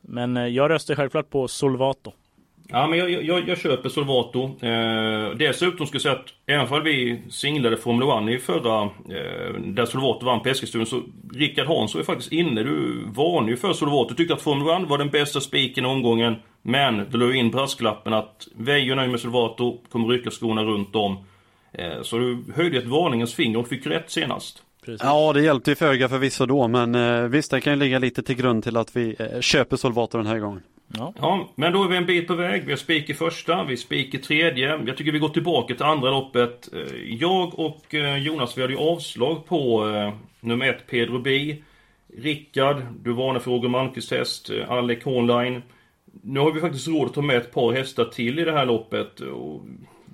men 0.00 0.36
eh, 0.36 0.46
jag 0.46 0.70
röstar 0.70 0.94
självklart 0.94 1.30
på 1.30 1.48
Solvato. 1.48 2.12
Ja, 2.68 2.86
men 2.86 2.98
jag, 2.98 3.10
jag, 3.10 3.48
jag 3.48 3.58
köper 3.58 3.88
Solvato. 3.88 4.66
Eh, 4.66 5.36
dessutom 5.36 5.86
ska 5.86 5.94
jag 5.94 6.02
säga 6.02 6.14
att 6.14 6.28
även 6.46 6.72
om 6.72 6.84
vi 6.84 7.22
singlade 7.30 7.76
Formel 7.76 8.28
1 8.28 8.40
i 8.40 8.44
förra, 8.44 8.82
eh, 8.82 9.60
där 9.60 9.86
Solvato 9.86 10.26
vann 10.26 10.40
på 10.42 10.48
Eskilstuna, 10.48 10.84
så 10.84 11.02
Rickard 11.34 11.66
Hansson 11.66 12.00
är 12.00 12.04
faktiskt 12.04 12.32
inne. 12.32 12.62
Du 12.62 13.04
varnade 13.06 13.50
ju 13.50 13.56
för 13.56 13.72
Solvato. 13.72 14.14
Tyckte 14.14 14.34
att 14.34 14.42
Formel 14.42 14.82
1 14.82 14.88
var 14.88 14.98
den 14.98 15.10
bästa 15.10 15.40
spiken 15.40 15.84
i 15.84 15.88
omgången. 15.88 16.36
Men 16.62 17.06
du 17.10 17.18
la 17.18 17.34
in 17.34 17.50
brasklappen 17.50 18.12
att 18.12 18.48
Veijo 18.56 18.94
nöjd 18.94 19.10
med 19.10 19.20
Solvato, 19.20 19.78
kommer 19.90 20.08
rycka 20.08 20.30
skorna 20.30 20.64
runt 20.64 20.96
om. 20.96 21.18
Eh, 21.72 22.02
så 22.02 22.18
du 22.18 22.44
höjde 22.54 22.78
ett 22.78 22.86
varningens 22.86 23.34
finger 23.34 23.58
och 23.58 23.68
fick 23.68 23.86
rätt 23.86 24.10
senast. 24.10 24.62
Precis. 24.84 25.00
Ja, 25.04 25.32
det 25.32 25.42
hjälpte 25.42 25.70
ju 25.70 25.74
föga 25.74 26.08
förvisso 26.08 26.46
då, 26.46 26.68
men 26.68 26.94
eh, 26.94 27.22
visst, 27.22 27.50
det 27.50 27.60
kan 27.60 27.72
ju 27.72 27.78
ligga 27.78 27.98
lite 27.98 28.22
till 28.22 28.36
grund 28.36 28.64
till 28.64 28.76
att 28.76 28.96
vi 28.96 29.16
eh, 29.18 29.40
köper 29.40 29.76
Solvato 29.76 30.18
den 30.18 30.26
här 30.26 30.38
gången. 30.38 30.62
Ja. 30.88 31.12
ja, 31.20 31.48
men 31.54 31.72
då 31.72 31.84
är 31.84 31.88
vi 31.88 31.96
en 31.96 32.06
bit 32.06 32.26
på 32.26 32.34
väg. 32.34 32.64
Vi 32.64 32.72
har 32.72 32.76
spik 32.76 33.10
i 33.10 33.14
första, 33.14 33.64
vi 33.64 33.76
spik 33.76 34.14
i 34.14 34.18
tredje. 34.18 34.80
Jag 34.86 34.96
tycker 34.96 35.12
vi 35.12 35.18
går 35.18 35.28
tillbaka 35.28 35.74
till 35.74 35.84
andra 35.84 36.10
loppet. 36.10 36.68
Eh, 36.72 37.14
jag 37.14 37.58
och 37.58 37.94
eh, 37.94 38.16
Jonas, 38.16 38.58
vi 38.58 38.62
hade 38.62 38.74
ju 38.74 38.80
avslag 38.80 39.46
på 39.46 39.88
eh, 39.88 40.14
nummer 40.40 40.68
ett, 40.68 40.86
Pedro 40.86 41.18
B. 41.18 41.56
Rickard, 42.18 42.82
du 43.02 43.12
varnar 43.12 43.40
för 43.40 43.50
Roger 43.50 43.68
Malmqvists 43.68 44.10
häst, 44.10 44.50
Alec 44.68 45.04
Hornline. 45.04 45.62
Nu 46.22 46.40
har 46.40 46.52
vi 46.52 46.60
faktiskt 46.60 46.88
råd 46.88 47.06
att 47.06 47.14
ta 47.14 47.22
med 47.22 47.36
ett 47.36 47.52
par 47.52 47.72
hästar 47.72 48.04
till 48.04 48.38
i 48.38 48.44
det 48.44 48.52
här 48.52 48.66
loppet. 48.66 49.20
Och 49.20 49.62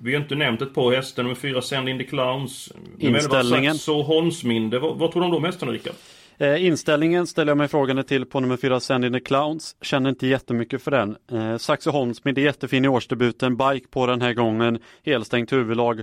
vi 0.01 0.13
har 0.13 0.21
inte 0.21 0.35
nämnt 0.35 0.61
ett 0.61 0.73
par 0.73 0.91
hästar, 0.91 1.23
nummer 1.23 1.35
fyra 1.35 1.61
Send 1.61 1.89
in 1.89 1.97
the 1.97 2.03
Clowns. 2.03 2.73
Inställningen. 2.99 3.75
Så 3.75 4.01
Holmsminde, 4.01 4.79
vad, 4.79 4.97
vad 4.97 5.11
tror 5.11 5.21
du 5.21 5.25
om 5.25 5.33
de 5.33 5.43
hästarna 5.43 5.71
Rickard? 5.71 5.95
Eh, 6.43 6.65
inställningen 6.65 7.27
ställer 7.27 7.49
jag 7.51 7.57
mig 7.57 7.67
frågande 7.67 8.03
till 8.03 8.25
på 8.25 8.39
nummer 8.39 8.57
4, 8.57 8.79
Send 8.79 9.05
in 9.05 9.13
the 9.13 9.19
Clowns. 9.19 9.75
Känner 9.81 10.09
inte 10.09 10.27
jättemycket 10.27 10.81
för 10.81 10.91
den. 10.91 11.17
Eh, 11.31 11.57
Saxo 11.57 11.91
Holmsmid 11.91 12.37
är 12.37 12.41
jättefin 12.41 12.85
i 12.85 12.87
årsdebuten, 12.87 13.57
bike 13.57 13.87
på 13.87 14.05
den 14.07 14.21
här 14.21 14.33
gången, 14.33 14.79
helstängt 15.05 15.51
huvudlag. 15.53 16.01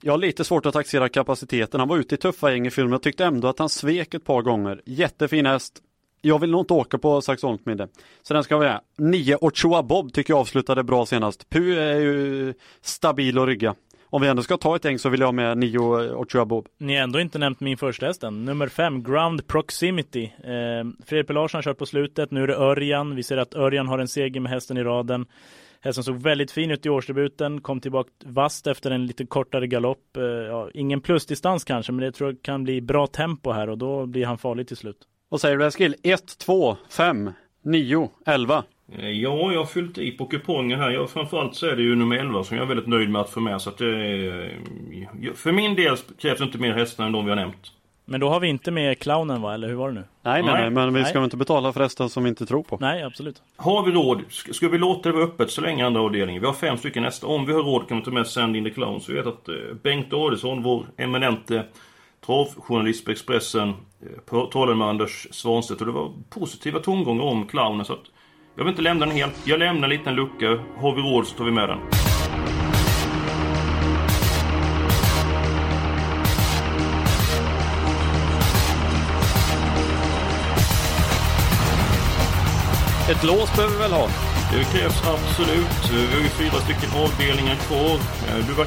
Jag 0.00 0.12
har 0.12 0.18
lite 0.18 0.44
svårt 0.44 0.66
att 0.66 0.72
taxera 0.72 1.08
kapaciteten. 1.08 1.80
Han 1.80 1.88
var 1.88 1.98
ute 1.98 2.14
i 2.14 2.18
tuffa 2.18 2.52
gäng 2.52 2.66
i 2.66 2.70
filmen. 2.70 2.92
Jag 2.92 3.02
tyckte 3.02 3.24
ändå 3.24 3.48
att 3.48 3.58
han 3.58 3.68
svek 3.68 4.14
ett 4.14 4.24
par 4.24 4.42
gånger. 4.42 4.82
Jättefin 4.84 5.46
häst. 5.46 5.82
Jag 6.20 6.38
vill 6.38 6.50
nog 6.50 6.60
inte 6.60 6.74
åka 6.74 6.98
på 6.98 7.20
Saxo 7.20 7.46
Holmsmid. 7.46 7.82
Så 8.22 8.34
den 8.34 8.44
ska 8.44 8.56
vara 8.56 8.80
9 8.98 9.36
Ochoa 9.40 9.82
Bob 9.82 10.12
tycker 10.12 10.32
jag 10.32 10.40
avslutade 10.40 10.82
bra 10.82 11.06
senast. 11.06 11.48
Pu 11.48 11.78
är 11.78 12.00
ju 12.00 12.54
stabil 12.82 13.38
och 13.38 13.46
rygga 13.46 13.74
om 14.10 14.22
vi 14.22 14.28
ändå 14.28 14.42
ska 14.42 14.56
ta 14.56 14.76
ett 14.76 14.84
gäng 14.84 14.98
så 14.98 15.08
vill 15.08 15.20
jag 15.20 15.26
ha 15.26 15.32
med 15.32 15.58
Nio 15.58 15.78
och 16.12 16.32
Chuabob. 16.32 16.68
Ni 16.78 16.96
har 16.96 17.02
ändå 17.02 17.20
inte 17.20 17.38
nämnt 17.38 17.60
min 17.60 17.76
första 17.76 18.06
hästen. 18.06 18.44
Nummer 18.44 18.68
fem, 18.68 19.02
Ground 19.02 19.46
Proximity. 19.46 20.24
Eh, 20.24 21.04
Fredrik 21.06 21.30
Larsson 21.30 21.58
har 21.58 21.62
kört 21.62 21.78
på 21.78 21.86
slutet. 21.86 22.30
Nu 22.30 22.42
är 22.42 22.46
det 22.46 22.56
Örjan. 22.56 23.16
Vi 23.16 23.22
ser 23.22 23.36
att 23.36 23.54
Örjan 23.54 23.88
har 23.88 23.98
en 23.98 24.08
seger 24.08 24.40
med 24.40 24.52
hästen 24.52 24.76
i 24.76 24.82
raden. 24.82 25.26
Hästen 25.80 26.04
såg 26.04 26.16
väldigt 26.22 26.50
fin 26.50 26.70
ut 26.70 26.86
i 26.86 26.88
årsdebuten, 26.88 27.60
kom 27.60 27.80
tillbaka 27.80 28.10
vast 28.24 28.66
efter 28.66 28.90
en 28.90 29.06
lite 29.06 29.26
kortare 29.26 29.66
galopp. 29.66 30.16
Eh, 30.16 30.22
ja, 30.22 30.70
ingen 30.74 31.00
plusdistans 31.00 31.64
kanske, 31.64 31.92
men 31.92 32.04
det 32.04 32.12
tror 32.12 32.30
jag 32.30 32.42
kan 32.42 32.64
bli 32.64 32.80
bra 32.80 33.06
tempo 33.06 33.52
här 33.52 33.68
och 33.68 33.78
då 33.78 34.06
blir 34.06 34.26
han 34.26 34.38
farlig 34.38 34.68
till 34.68 34.76
slut. 34.76 34.96
Vad 35.28 35.40
säger 35.40 35.56
du 35.56 35.66
Eskil? 35.66 35.94
1, 36.02 36.38
2, 36.38 36.76
5, 36.90 37.30
9, 37.64 38.10
11? 38.26 38.64
Eh, 38.96 39.10
ja, 39.10 39.52
jag 39.52 39.58
har 39.58 39.66
fyllt 39.66 39.98
i 39.98 40.10
på 40.10 40.26
kupongen 40.26 40.80
här. 40.80 40.90
Jag, 40.90 41.10
framförallt 41.10 41.54
så 41.54 41.66
är 41.66 41.76
det 41.76 41.82
ju 41.82 41.96
nummer 41.96 42.16
11 42.16 42.44
som 42.44 42.56
jag 42.56 42.64
är 42.64 42.68
väldigt 42.68 42.86
nöjd 42.86 43.10
med 43.10 43.20
att 43.20 43.30
få 43.30 43.40
med. 43.40 43.60
Så 43.60 43.70
att, 43.70 43.80
eh, 43.80 43.86
för 45.34 45.52
min 45.52 45.74
del 45.74 45.96
krävs 45.96 46.38
det 46.38 46.44
inte 46.44 46.58
mer 46.58 46.72
hästar 46.72 47.04
än 47.04 47.12
de 47.12 47.24
vi 47.24 47.30
har 47.30 47.36
nämnt. 47.36 47.72
Men 48.10 48.20
då 48.20 48.28
har 48.28 48.40
vi 48.40 48.48
inte 48.48 48.70
med 48.70 48.98
clownen 48.98 49.42
va, 49.42 49.54
eller 49.54 49.68
hur 49.68 49.74
var 49.74 49.88
det 49.88 49.94
nu? 49.94 50.04
Nej, 50.22 50.42
nej, 50.42 50.54
nej 50.60 50.70
men 50.70 50.94
vi 50.94 51.04
ska 51.04 51.18
nej. 51.18 51.24
inte 51.24 51.36
betala 51.36 51.72
för 51.72 51.80
hästar 51.80 52.08
som 52.08 52.22
vi 52.22 52.28
inte 52.28 52.46
tror 52.46 52.62
på. 52.62 52.78
Nej, 52.80 53.02
absolut. 53.02 53.42
Har 53.56 53.82
vi 53.82 53.92
råd, 53.92 54.22
ska 54.28 54.68
vi 54.68 54.78
låta 54.78 55.08
det 55.08 55.14
vara 55.14 55.24
öppet 55.24 55.50
så 55.50 55.60
länge 55.60 55.86
andra 55.86 56.00
avdelningen? 56.00 56.42
Vi 56.42 56.46
har 56.46 56.54
fem 56.54 56.78
stycken 56.78 57.04
hästar. 57.04 57.28
Om 57.28 57.46
vi 57.46 57.52
har 57.52 57.62
råd 57.62 57.88
kan 57.88 57.98
vi 57.98 58.04
ta 58.04 58.10
med 58.10 58.26
Send 58.26 58.56
in 58.56 58.64
the 58.64 58.70
Clowns. 58.70 59.08
Vi 59.08 59.14
vet 59.14 59.26
att 59.26 59.48
eh, 59.48 59.54
Bengt 59.82 60.12
Adelsson, 60.12 60.62
vår 60.62 60.86
eminente 60.96 61.64
travjournalist 62.26 63.04
på 63.04 63.10
Expressen, 63.10 63.68
eh, 64.32 64.48
talade 64.48 64.76
med 64.76 64.88
Anders 64.88 65.26
Svanstedt 65.30 65.80
och 65.80 65.86
det 65.86 65.92
var 65.92 66.12
positiva 66.30 66.78
tongångar 66.78 67.24
om 67.24 67.46
clownen. 67.46 67.84
Så 67.84 67.92
att 67.92 68.04
jag 68.58 68.64
vill 68.64 68.72
inte 68.72 68.82
lämna 68.82 69.06
den 69.06 69.14
helt. 69.14 69.34
Jag 69.44 69.58
lämnar 69.58 69.84
en 69.84 69.90
liten 69.90 70.14
lucka. 70.14 70.58
Har 70.76 70.94
vi 70.94 71.02
råd 71.02 71.26
så 71.26 71.36
tar 71.36 71.44
vi 71.44 71.50
med 71.50 71.68
den. 71.68 71.78
Ett 83.10 83.24
lås 83.24 83.56
behöver 83.56 83.74
vi 83.74 83.82
väl 83.82 83.92
ha? 83.92 84.08
Det 84.52 84.78
krävs 84.78 85.02
absolut. 85.06 85.90
Vi 85.92 86.14
har 86.14 86.22
ju 86.22 86.28
fyra 86.28 86.60
stycken 86.60 86.90
avdelningar 87.04 87.54
kvar. 87.54 87.98
Du 88.46 88.52
var... 88.52 88.66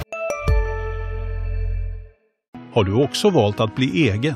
Har 2.73 2.83
du 2.83 2.93
också 2.93 3.29
valt 3.29 3.59
att 3.59 3.75
bli 3.75 4.09
egen? 4.09 4.35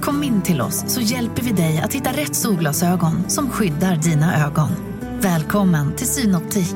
Kom 0.00 0.22
in 0.22 0.42
till 0.42 0.60
oss 0.60 0.84
så 0.86 1.00
hjälper 1.00 1.42
vi 1.42 1.52
dig 1.52 1.78
att 1.78 1.94
hitta 1.94 2.10
rätt 2.10 2.36
solglasögon 2.36 3.30
som 3.30 3.50
skyddar 3.50 3.96
dina 3.96 4.46
ögon. 4.46 4.68
Välkommen 5.20 5.96
till 5.96 6.06
Synoptik. 6.06 6.74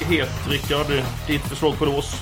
Het, 0.00 0.48
Rickard. 0.48 0.86
Ditt 1.26 1.42
förslag 1.42 1.78
på 1.78 1.84
lås? 1.84 2.14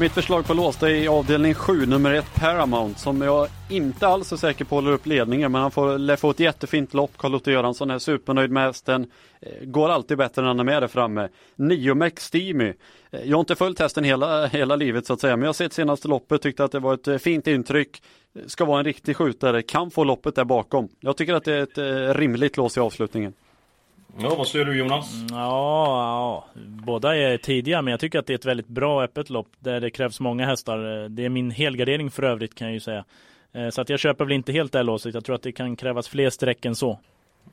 Mitt 0.00 0.12
förslag 0.12 0.46
på 0.46 0.54
lås 0.54 0.82
är 0.82 0.88
i 0.88 1.08
avdelning 1.08 1.54
7, 1.54 1.86
nummer 1.86 2.14
1 2.14 2.34
Paramount, 2.34 3.00
som 3.00 3.22
jag 3.22 3.48
inte 3.70 4.06
alls 4.06 4.32
är 4.32 4.36
säker 4.36 4.64
på 4.64 4.74
håller 4.74 4.92
upp 4.92 5.06
ledningen, 5.06 5.52
men 5.52 5.60
han 5.60 5.70
får 5.70 6.16
få 6.16 6.30
ett 6.30 6.40
jättefint 6.40 6.94
lopp. 6.94 7.10
Carl-Otto 7.16 7.50
Göransson 7.50 7.90
är 7.90 7.98
supernöjd 7.98 8.50
med 8.50 8.62
hästen. 8.62 9.10
Eh, 9.40 9.64
går 9.64 9.88
alltid 9.88 10.18
bättre 10.18 10.42
när 10.42 10.48
han 10.48 10.60
är 10.60 10.64
med 10.64 10.82
där 10.82 10.88
framme. 10.88 11.28
Nio 11.56 11.94
McSteamy. 11.94 12.18
Steamy, 12.18 12.74
eh, 13.10 13.20
jag 13.24 13.36
har 13.36 13.40
inte 13.40 13.54
följt 13.54 13.78
hästen 13.78 14.04
hela, 14.04 14.46
hela 14.46 14.76
livet 14.76 15.06
så 15.06 15.12
att 15.12 15.20
säga, 15.20 15.36
men 15.36 15.42
jag 15.42 15.48
har 15.48 15.54
sett 15.54 15.72
senaste 15.72 16.08
loppet, 16.08 16.42
tyckte 16.42 16.64
att 16.64 16.72
det 16.72 16.80
var 16.80 16.94
ett 16.94 17.08
eh, 17.08 17.18
fint 17.18 17.46
intryck. 17.46 18.02
Ska 18.46 18.64
vara 18.64 18.78
en 18.78 18.84
riktig 18.84 19.16
skjutare, 19.16 19.62
kan 19.62 19.90
få 19.90 20.04
loppet 20.04 20.34
där 20.34 20.44
bakom. 20.44 20.88
Jag 21.00 21.16
tycker 21.16 21.34
att 21.34 21.44
det 21.44 21.54
är 21.54 21.62
ett 21.62 22.16
rimligt 22.16 22.56
lås 22.56 22.76
i 22.76 22.80
avslutningen. 22.80 23.32
Ja, 24.18 24.34
vad 24.34 24.48
säger 24.48 24.64
du 24.64 24.78
Jonas? 24.78 25.14
Mm, 25.14 25.26
ja, 25.30 26.44
ja, 26.54 26.62
båda 26.66 27.16
är 27.16 27.36
tidiga 27.36 27.82
men 27.82 27.90
jag 27.90 28.00
tycker 28.00 28.18
att 28.18 28.26
det 28.26 28.32
är 28.32 28.38
ett 28.38 28.44
väldigt 28.44 28.68
bra 28.68 29.02
öppet 29.02 29.30
lopp 29.30 29.48
där 29.58 29.80
det 29.80 29.90
krävs 29.90 30.20
många 30.20 30.46
hästar. 30.46 31.08
Det 31.08 31.24
är 31.24 31.28
min 31.28 31.50
helgardering 31.50 32.10
för 32.10 32.22
övrigt 32.22 32.54
kan 32.54 32.66
jag 32.66 32.74
ju 32.74 32.80
säga. 32.80 33.04
Eh, 33.52 33.68
så 33.68 33.80
att 33.80 33.88
jag 33.88 34.00
köper 34.00 34.24
väl 34.24 34.32
inte 34.32 34.52
helt 34.52 34.72
det 34.72 34.78
här 34.78 34.84
låset. 34.84 35.14
Jag 35.14 35.24
tror 35.24 35.36
att 35.36 35.42
det 35.42 35.52
kan 35.52 35.76
krävas 35.76 36.08
fler 36.08 36.30
streck 36.30 36.64
än 36.64 36.74
så. 36.74 36.98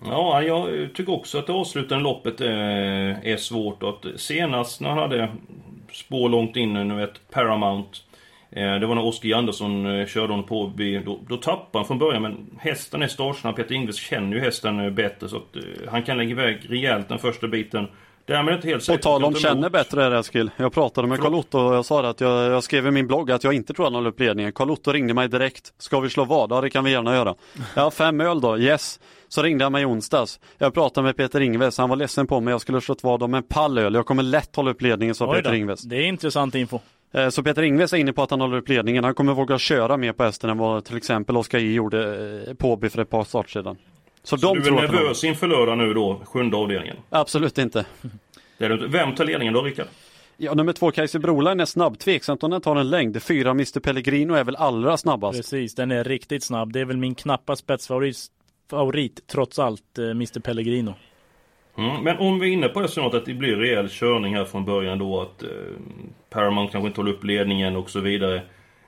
Ja, 0.05 0.43
jag 0.43 0.89
tycker 0.93 1.13
också 1.13 1.39
att 1.39 1.47
det 1.47 1.53
avslutande 1.53 2.03
loppet 2.03 2.41
är, 2.41 3.19
är 3.23 3.37
svårt. 3.37 3.83
Att 3.83 4.05
senast 4.15 4.81
när 4.81 4.89
han 4.89 4.97
hade 4.97 5.29
spår 5.91 6.29
långt 6.29 6.55
in, 6.55 6.73
nu 6.73 6.95
vet 6.95 7.31
Paramount 7.31 7.89
Eh, 7.89 8.10
det 8.51 8.85
var 8.85 8.95
när 8.95 9.05
Oskar 9.05 9.37
Andersson 9.37 9.99
eh, 9.99 10.07
körde 10.07 10.33
honom 10.33 10.45
på 10.45 10.71
då, 11.05 11.19
då 11.27 11.37
tappade 11.37 11.77
han 11.77 11.85
från 11.85 11.99
början 11.99 12.21
men 12.21 12.59
hästen 12.59 13.01
är 13.01 13.07
startsnabb. 13.07 13.55
Peter 13.55 13.75
Ingves 13.75 13.95
känner 13.95 14.35
ju 14.35 14.43
hästen 14.43 14.79
eh, 14.79 14.89
bättre 14.89 15.29
så 15.29 15.37
att 15.37 15.57
han 15.89 16.03
kan 16.03 16.17
lägga 16.17 16.31
iväg 16.31 16.59
rejält 16.69 17.09
den 17.09 17.19
första 17.19 17.47
biten. 17.47 17.87
Därmed 18.25 18.55
inte 18.55 18.67
helt 18.67 18.83
säkert. 18.83 19.03
På 19.03 19.09
tal 19.09 19.23
om 19.23 19.35
känner 19.35 19.69
bättre 19.69 20.03
är 20.03 20.11
Eskil. 20.11 20.51
Jag 20.57 20.73
pratade 20.73 21.07
med 21.07 21.19
Carl-Otto 21.19 21.59
och 21.59 21.75
jag 21.75 21.85
sa 21.85 22.09
att 22.09 22.21
jag, 22.21 22.51
jag, 22.51 22.63
skrev 22.63 22.87
i 22.87 22.91
min 22.91 23.07
blogg 23.07 23.31
att 23.31 23.43
jag 23.43 23.53
inte 23.53 23.73
tror 23.73 23.85
han 23.85 23.95
håller 23.95 24.09
upp 24.09 24.19
ledningen. 24.19 24.51
Carl-Otto 24.51 24.91
ringde 24.91 25.13
mig 25.13 25.27
direkt. 25.27 25.73
Ska 25.77 25.99
vi 25.99 26.09
slå 26.09 26.25
vad? 26.25 26.51
Ja 26.51 26.61
det 26.61 26.69
kan 26.69 26.83
vi 26.83 26.91
gärna 26.91 27.15
göra. 27.15 27.35
Ja 27.75 27.91
fem 27.91 28.21
öl 28.21 28.41
då, 28.41 28.57
yes. 28.57 28.99
Så 29.27 29.43
ringde 29.43 29.65
han 29.65 29.71
mig 29.71 29.81
i 29.81 29.85
onsdags. 29.85 30.39
Jag 30.57 30.73
pratade 30.73 31.05
med 31.05 31.17
Peter 31.17 31.41
Ingves, 31.41 31.77
han 31.77 31.89
var 31.89 31.95
ledsen 31.95 32.27
på 32.27 32.39
mig. 32.39 32.51
Jag 32.51 32.61
skulle 32.61 32.81
slått 32.81 33.03
vad 33.03 33.23
om 33.23 33.33
en 33.33 33.43
pall 33.43 33.77
öl. 33.77 33.93
Jag 33.93 34.05
kommer 34.05 34.23
lätt 34.23 34.55
hålla 34.55 34.71
upp 34.71 34.81
ledningen, 34.81 35.15
sa 35.15 35.33
Peter 35.33 35.53
Ingves. 35.53 35.81
Det 35.81 35.95
är 35.95 36.07
intressant 36.07 36.55
info. 36.55 36.79
Eh, 37.11 37.29
så 37.29 37.43
Peter 37.43 37.61
Ingves 37.61 37.93
är 37.93 37.97
inne 37.97 38.13
på 38.13 38.23
att 38.23 38.31
han 38.31 38.41
håller 38.41 38.57
upp 38.57 38.69
ledningen. 38.69 39.03
Han 39.03 39.13
kommer 39.13 39.33
våga 39.33 39.57
köra 39.57 39.97
mer 39.97 40.13
på 40.13 40.23
hästen 40.23 40.49
än 40.49 40.57
vad 40.57 40.85
till 40.85 40.97
exempel 40.97 41.37
Oskar 41.37 41.59
J 41.59 41.73
gjorde 41.73 42.29
eh, 42.47 42.53
på 42.53 42.71
Åby 42.71 42.89
för 42.89 43.01
ett 43.01 43.09
par 43.09 43.23
start 43.23 43.49
sedan. 43.49 43.77
Så, 44.23 44.37
så 44.37 44.47
de 44.47 44.59
du 44.59 44.67
är 44.67 44.71
nervös 44.71 45.23
inför 45.23 45.47
lördag 45.47 45.77
nu 45.77 45.93
då, 45.93 46.21
sjunde 46.25 46.57
avdelningen? 46.57 46.97
Absolut 47.09 47.57
inte. 47.57 47.85
Det 48.57 48.65
är 48.65 48.87
Vem 48.87 49.15
tar 49.15 49.25
ledningen 49.25 49.53
då, 49.53 49.61
Rickard? 49.61 49.87
Ja, 50.37 50.53
nummer 50.53 50.73
två, 50.73 50.91
Kaiser 50.91 51.19
Broline 51.19 51.59
är 51.59 51.65
snabb. 51.65 51.99
Tveksamt 51.99 52.43
om 52.43 52.51
den 52.51 52.61
tar 52.61 52.75
en 52.75 52.89
längd. 52.89 53.23
Fyra, 53.23 53.51
Mr 53.51 53.79
Pellegrino 53.79 54.33
är 54.33 54.43
väl 54.43 54.55
allra 54.55 54.97
snabbast. 54.97 55.39
Precis, 55.39 55.75
den 55.75 55.91
är 55.91 56.03
riktigt 56.03 56.43
snabb. 56.43 56.73
Det 56.73 56.79
är 56.79 56.85
väl 56.85 56.97
min 56.97 57.15
knappa 57.15 57.55
spetsfavorit, 57.55 58.17
favorit, 58.69 59.27
trots 59.27 59.59
allt, 59.59 59.97
eh, 59.97 60.05
Mr 60.05 60.39
Pellegrino. 60.39 60.93
Mm, 61.77 62.03
men 62.03 62.17
om 62.17 62.39
vi 62.39 62.49
är 62.49 62.53
inne 62.53 62.67
på 62.67 62.81
det 62.81 62.87
snart 62.87 63.13
att 63.13 63.25
det 63.25 63.33
blir 63.33 63.55
rejäl 63.55 63.89
körning 63.89 64.35
här 64.35 64.45
från 64.45 64.65
början 64.65 64.99
då 64.99 65.21
att 65.21 65.43
eh, 65.43 65.49
Paramount 66.31 66.71
kanske 66.71 66.87
inte 66.87 66.99
håller 67.01 67.11
upp 67.11 67.23
ledningen 67.23 67.75
och 67.75 67.89
så 67.89 67.99
vidare. 67.99 68.41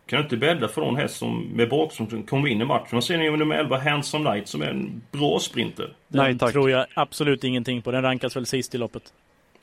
Kan 0.06 0.18
du 0.18 0.24
inte 0.24 0.38
bädda 0.38 0.68
för 0.68 0.82
någon 0.82 0.96
häst 0.96 1.18
som 1.18 1.40
med 1.44 1.70
bak 1.70 1.94
som 1.94 2.24
kommer 2.24 2.50
in 2.50 2.62
i 2.62 2.66
matchen? 2.66 3.02
Säger 3.02 3.20
ni 3.20 3.30
om 3.30 3.40
nummer 3.40 3.56
11 3.56 3.78
Handsome 3.78 4.30
Knight 4.32 4.48
som 4.48 4.62
är 4.62 4.70
en 4.70 5.02
bra 5.12 5.40
sprinter? 5.40 5.94
Den 6.08 6.24
Nej, 6.24 6.38
tack. 6.38 6.52
tror 6.52 6.70
jag 6.70 6.86
absolut 6.94 7.44
ingenting 7.44 7.82
på. 7.82 7.92
Den 7.92 8.02
rankas 8.02 8.36
väl 8.36 8.46
sist 8.46 8.76
i 8.76 8.78
loppet. 8.78 9.04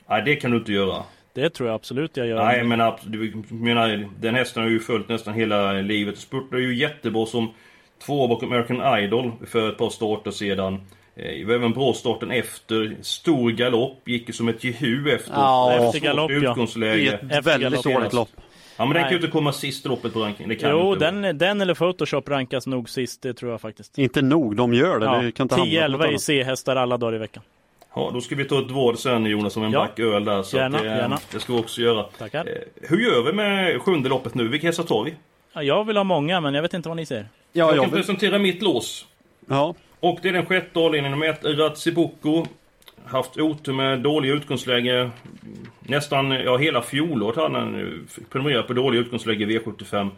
Nej, 0.09 0.21
det 0.25 0.35
kan 0.35 0.51
du 0.51 0.57
inte 0.57 0.71
göra. 0.71 1.03
Det 1.33 1.49
tror 1.49 1.69
jag 1.69 1.75
absolut 1.75 2.17
jag 2.17 2.27
gör. 2.27 2.45
Nej, 2.45 2.63
men 2.63 2.93
du 3.05 3.43
menar, 3.49 4.09
den 4.19 4.35
hästen 4.35 4.63
har 4.63 4.69
ju 4.69 4.79
följt 4.79 5.09
nästan 5.09 5.33
hela 5.33 5.71
livet. 5.71 6.17
Spurtar 6.17 6.57
ju 6.57 6.75
jättebra 6.75 7.25
som 7.25 7.53
två 8.05 8.27
bakom 8.27 8.51
American 8.51 8.99
Idol 8.99 9.31
för 9.47 9.69
ett 9.69 9.77
par 9.77 9.89
starter 9.89 10.31
sedan. 10.31 10.81
Det 11.15 11.41
eh, 11.41 11.47
var 11.47 11.53
även 11.53 11.73
bra 11.73 11.93
starten 11.93 12.31
efter. 12.31 12.97
Stor 13.01 13.51
galopp. 13.51 14.07
Gick 14.07 14.35
som 14.35 14.47
ett 14.47 14.63
jehu 14.63 15.11
efter. 15.11 15.33
Ja, 15.33 15.73
efter 15.73 15.99
galopp 15.99 16.31
utgångsläge. 16.31 17.19
I 17.31 17.33
ett 17.37 17.45
väldigt 17.45 17.83
dåligt 17.83 18.13
lopp. 18.13 18.29
Ja 18.77 18.85
men 18.85 18.93
den 18.93 19.03
kan 19.03 19.11
ju 19.11 19.17
inte 19.17 19.31
komma 19.31 19.53
sist 19.53 19.85
i 19.85 19.89
loppet 19.89 20.13
på 20.13 20.19
rankingen. 20.19 20.49
Det 20.49 20.55
kan 20.55 20.69
jo, 20.69 20.95
den, 20.95 21.37
den 21.37 21.61
eller 21.61 21.73
Photoshop 21.73 22.29
rankas 22.29 22.67
nog 22.67 22.89
sist. 22.89 23.21
Det 23.21 23.33
tror 23.33 23.51
jag 23.51 23.61
faktiskt. 23.61 23.97
Inte 23.97 24.21
nog, 24.21 24.55
de 24.55 24.73
gör 24.73 24.99
det. 24.99 25.05
Ja, 25.05 25.21
det 25.21 25.31
kan 25.31 25.49
10-11 25.49 26.07
i 26.07 26.19
C-hästar 26.19 26.75
alla 26.75 26.97
dagar 26.97 27.15
i 27.15 27.17
veckan. 27.17 27.43
Ja, 27.95 28.11
då 28.13 28.21
ska 28.21 28.35
vi 28.35 28.45
ta 28.45 28.59
ett 28.59 28.71
vård 28.71 28.97
sen 28.97 29.25
Jonas 29.25 29.57
om 29.57 29.63
en 29.63 29.71
ja. 29.71 29.79
back 29.79 29.99
öl 29.99 30.25
där. 30.25 30.43
Så 30.43 30.57
gärna, 30.57 30.77
att, 30.77 30.85
eh, 30.85 30.89
gärna. 30.91 31.19
Det 31.31 31.39
ska 31.39 31.53
vi 31.53 31.59
också 31.59 31.81
göra. 31.81 32.03
Tackar. 32.03 32.45
Eh, 32.45 32.53
hur 32.89 32.99
gör 32.99 33.23
vi 33.23 33.33
med 33.33 33.81
sjunde 33.81 34.09
loppet 34.09 34.35
nu? 34.35 34.47
Vilka 34.47 34.67
hästar 34.67 34.83
tar 34.83 35.03
vi? 35.03 35.13
Ja, 35.53 35.63
jag 35.63 35.83
vill 35.83 35.97
ha 35.97 36.03
många, 36.03 36.41
men 36.41 36.53
jag 36.53 36.61
vet 36.61 36.73
inte 36.73 36.89
vad 36.89 36.95
ni 36.95 37.05
säger. 37.05 37.23
Ja, 37.23 37.29
jag, 37.51 37.69
jag 37.69 37.83
kan 37.83 37.91
vill... 37.91 37.99
presentera 37.99 38.39
mitt 38.39 38.61
lås. 38.61 39.05
Ja. 39.47 39.75
Och 40.01 40.19
det 40.21 40.29
är 40.29 40.33
den 40.33 40.45
sjätte 40.45 40.79
avdelningen 40.79 41.11
nummer 41.11 41.27
ett, 41.27 41.45
Ratsiboko. 41.45 42.45
Haft 43.05 43.37
otur 43.37 43.73
med 43.73 43.99
dåliga 43.99 44.33
utgångsläge. 44.33 45.09
Nästan, 45.79 46.31
ja 46.31 46.57
hela 46.57 46.81
fjolåret 46.81 47.35
hade 47.35 47.59
han 47.59 47.75
eh, 47.75 48.23
prenumererat 48.29 48.67
på 48.67 48.73
dåliga 48.73 49.01
utgångsläge 49.01 49.45
i 49.45 49.59
V75. 49.59 50.09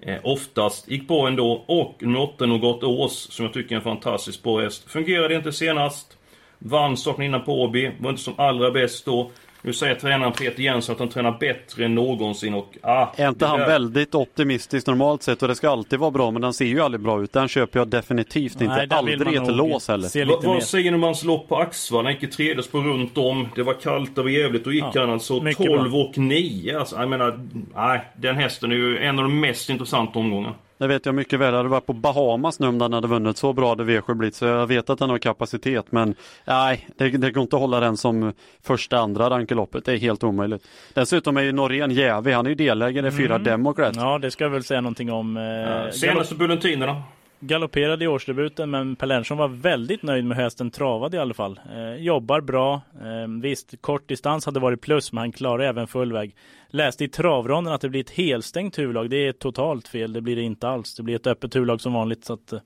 Eh, 0.00 0.18
oftast 0.22 0.88
gick 0.88 1.08
bra 1.08 1.28
ändå. 1.28 1.64
Och 1.66 1.96
nummer 2.00 2.20
8, 2.20 2.46
Något 2.46 2.84
Ås, 2.84 3.32
som 3.32 3.44
jag 3.44 3.54
tycker 3.54 3.74
är 3.74 3.76
en 3.76 3.84
fantastiskt 3.84 4.42
bra 4.42 4.60
häst. 4.60 4.90
Fungerade 4.90 5.34
inte 5.34 5.52
senast. 5.52 6.18
Vann 6.58 6.96
starten 6.96 7.24
innan 7.24 7.44
på 7.44 7.62
Åby. 7.62 7.90
Var 7.98 8.10
inte 8.10 8.22
som 8.22 8.34
allra 8.36 8.70
bäst 8.70 9.04
då. 9.04 9.30
Nu 9.64 9.72
säger 9.72 9.94
tränaren 9.94 10.32
Peter 10.32 10.62
Jensen 10.62 10.92
att 10.92 10.98
han 10.98 11.08
tränar 11.08 11.38
bättre 11.40 11.84
än 11.84 11.94
någonsin 11.94 12.54
och 12.54 12.76
ah, 12.82 13.06
Är 13.16 13.28
inte 13.28 13.46
han 13.46 13.60
väldigt 13.60 14.14
optimistisk 14.14 14.86
normalt 14.86 15.22
sett 15.22 15.42
och 15.42 15.48
det 15.48 15.54
ska 15.54 15.70
alltid 15.70 15.98
vara 15.98 16.10
bra 16.10 16.30
men 16.30 16.42
den 16.42 16.52
ser 16.52 16.64
ju 16.64 16.80
aldrig 16.80 17.00
bra 17.00 17.22
ut. 17.22 17.32
Den 17.32 17.48
köper 17.48 17.78
jag 17.78 17.88
definitivt 17.88 18.60
inte. 18.60 18.64
Nej, 18.64 18.88
aldrig 18.90 19.36
ett 19.36 19.56
lås 19.56 19.88
heller. 19.88 20.24
Va, 20.24 20.40
vad 20.42 20.62
säger 20.62 20.90
ni 20.90 20.96
om 20.96 21.02
hans 21.02 21.24
lopp 21.24 21.48
på 21.48 21.56
Axvall? 21.56 22.04
Han 22.04 22.14
gick 22.20 22.32
tredje 22.32 22.62
spår 22.62 22.80
runt 22.80 23.18
om. 23.18 23.48
Det 23.54 23.62
var 23.62 23.74
kallt, 23.74 24.18
var 24.18 24.28
jävligt. 24.28 24.64
Då 24.64 24.72
gick 24.72 24.84
Ja, 24.92 25.00
han 25.00 25.10
alltså 25.10 25.42
mycket 25.42 25.66
12 25.66 25.96
och 25.96 26.18
9. 26.18 26.78
Alltså, 26.78 26.96
jag 26.96 27.08
menar, 27.08 27.48
nej, 27.74 28.00
den 28.16 28.36
hästen 28.36 28.72
är 28.72 28.76
ju 28.76 28.98
en 28.98 29.18
av 29.18 29.22
de 29.24 29.40
mest 29.40 29.70
intressanta 29.70 30.18
omgångarna. 30.18 30.54
Det 30.82 30.88
vet 30.88 31.06
jag 31.06 31.14
mycket 31.14 31.38
väl. 31.40 31.50
Jag 31.52 31.56
hade 31.56 31.68
varit 31.68 31.86
på 31.86 31.92
Bahamas 31.92 32.60
nu 32.60 32.66
om 32.66 32.78
den 32.78 32.92
hade 32.92 33.08
vunnit. 33.08 33.36
Så 33.36 33.52
bra 33.52 33.68
hade 33.68 33.84
V7 33.84 34.14
blivit. 34.14 34.34
Så 34.34 34.44
jag 34.44 34.66
vet 34.66 34.90
att 34.90 34.98
den 34.98 35.10
har 35.10 35.18
kapacitet. 35.18 35.92
Men 35.92 36.14
nej, 36.44 36.88
det, 36.96 37.08
det 37.08 37.30
går 37.30 37.42
inte 37.42 37.56
att 37.56 37.60
hålla 37.62 37.80
den 37.80 37.96
som 37.96 38.32
första, 38.62 38.98
andra 38.98 39.30
rankeloppet. 39.30 39.84
Det 39.84 39.92
är 39.92 39.96
helt 39.96 40.24
omöjligt. 40.24 40.66
Dessutom 40.94 41.36
är 41.36 41.42
ju 41.42 41.52
Norén 41.52 41.90
jävig. 41.90 42.32
Han 42.32 42.46
är 42.46 42.50
ju 42.50 42.54
delägare 42.56 43.08
i 43.08 43.10
fyra 43.10 43.38
Democrat. 43.38 43.96
Ja, 43.96 44.18
det 44.18 44.30
ska 44.30 44.44
jag 44.44 44.50
väl 44.50 44.64
säga 44.64 44.80
någonting 44.80 45.12
om. 45.12 45.36
Eh, 45.36 45.42
Ja, 45.42 45.92
Senaste 45.92 46.34
bullentinerna 46.34 47.02
galopperade 47.42 48.04
i 48.04 48.08
årsdebuten 48.08 48.70
men 48.70 48.96
Per 48.96 49.06
Lernström 49.06 49.38
var 49.38 49.48
väldigt 49.48 50.02
nöjd 50.02 50.24
med 50.24 50.36
hur 50.36 50.44
hästen 50.44 50.70
travade 50.70 51.16
i 51.16 51.20
alla 51.20 51.34
fall. 51.34 51.60
Eh, 51.74 51.94
jobbar 51.94 52.40
bra. 52.40 52.80
Eh, 53.00 53.40
visst, 53.42 53.74
kort 53.80 54.08
distans 54.08 54.46
hade 54.46 54.60
varit 54.60 54.80
plus 54.80 55.12
men 55.12 55.18
han 55.18 55.32
klarar 55.32 55.64
även 55.64 55.86
full 55.86 56.12
väg. 56.12 56.36
Läste 56.68 57.04
i 57.04 57.08
travronden 57.08 57.72
att 57.72 57.80
det 57.80 57.88
blir 57.88 58.00
ett 58.00 58.10
helstängt 58.10 58.78
huvudlag. 58.78 59.10
Det 59.10 59.26
är 59.26 59.32
totalt 59.32 59.88
fel. 59.88 60.12
Det 60.12 60.20
blir 60.20 60.36
det 60.36 60.42
inte 60.42 60.68
alls. 60.68 60.94
Det 60.94 61.02
blir 61.02 61.16
ett 61.16 61.26
öppet 61.26 61.56
huvudlag 61.56 61.80
som 61.80 61.92
vanligt. 61.92 62.24
Så 62.24 62.32
att, 62.32 62.52
eh, 62.52 62.60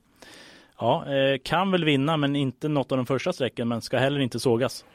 ja, 0.79 1.05
eh, 1.15 1.37
kan 1.43 1.71
väl 1.71 1.85
vinna 1.85 2.17
men 2.17 2.35
inte 2.35 2.67
något 2.67 2.91
av 2.91 2.97
de 2.97 3.05
första 3.05 3.33
strecken 3.33 3.67
men 3.67 3.81
ska 3.81 3.97
heller 3.97 4.19
inte 4.19 4.39
sågas. 4.39 4.85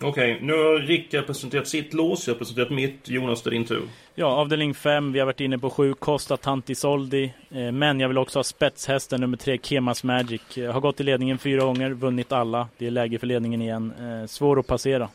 Okej, 0.00 0.38
nu 0.42 0.52
har 0.52 0.78
Rickard 0.78 1.26
presenterat 1.26 1.68
sitt 1.68 1.94
lås. 1.94 2.26
Jag 2.26 2.34
har 2.34 2.38
presenterat 2.38 2.70
mitt. 2.70 3.08
Jonas, 3.08 3.42
det 3.42 3.48
är 3.48 3.52
din 3.52 3.64
tur. 3.64 3.82
Ja, 4.14 4.26
avdelning 4.26 4.74
5. 4.74 5.12
Vi 5.12 5.18
har 5.18 5.26
varit 5.26 5.40
inne 5.40 5.58
på 5.58 5.70
7 5.70 5.94
Costa 5.94 6.36
Tantisoldi. 6.36 7.34
Eh, 7.50 7.72
men 7.72 8.00
jag 8.00 8.08
vill 8.08 8.18
också 8.18 8.38
ha 8.38 8.44
spetshästen 8.44 9.20
nummer 9.20 9.36
3 9.36 9.58
Kemas 9.62 10.04
Magic. 10.04 10.58
Eh, 10.58 10.72
har 10.72 10.80
gått 10.80 11.00
i 11.00 11.02
ledningen 11.02 11.38
fyra 11.38 11.60
gånger, 11.64 11.90
vunnit 11.90 12.32
alla. 12.32 12.68
Det 12.78 12.86
är 12.86 12.90
läge 12.90 13.18
för 13.18 13.26
ledningen 13.26 13.62
igen. 13.62 13.92
Eh, 14.00 14.26
svår 14.26 14.58
att 14.58 14.66
passera. 14.66 15.08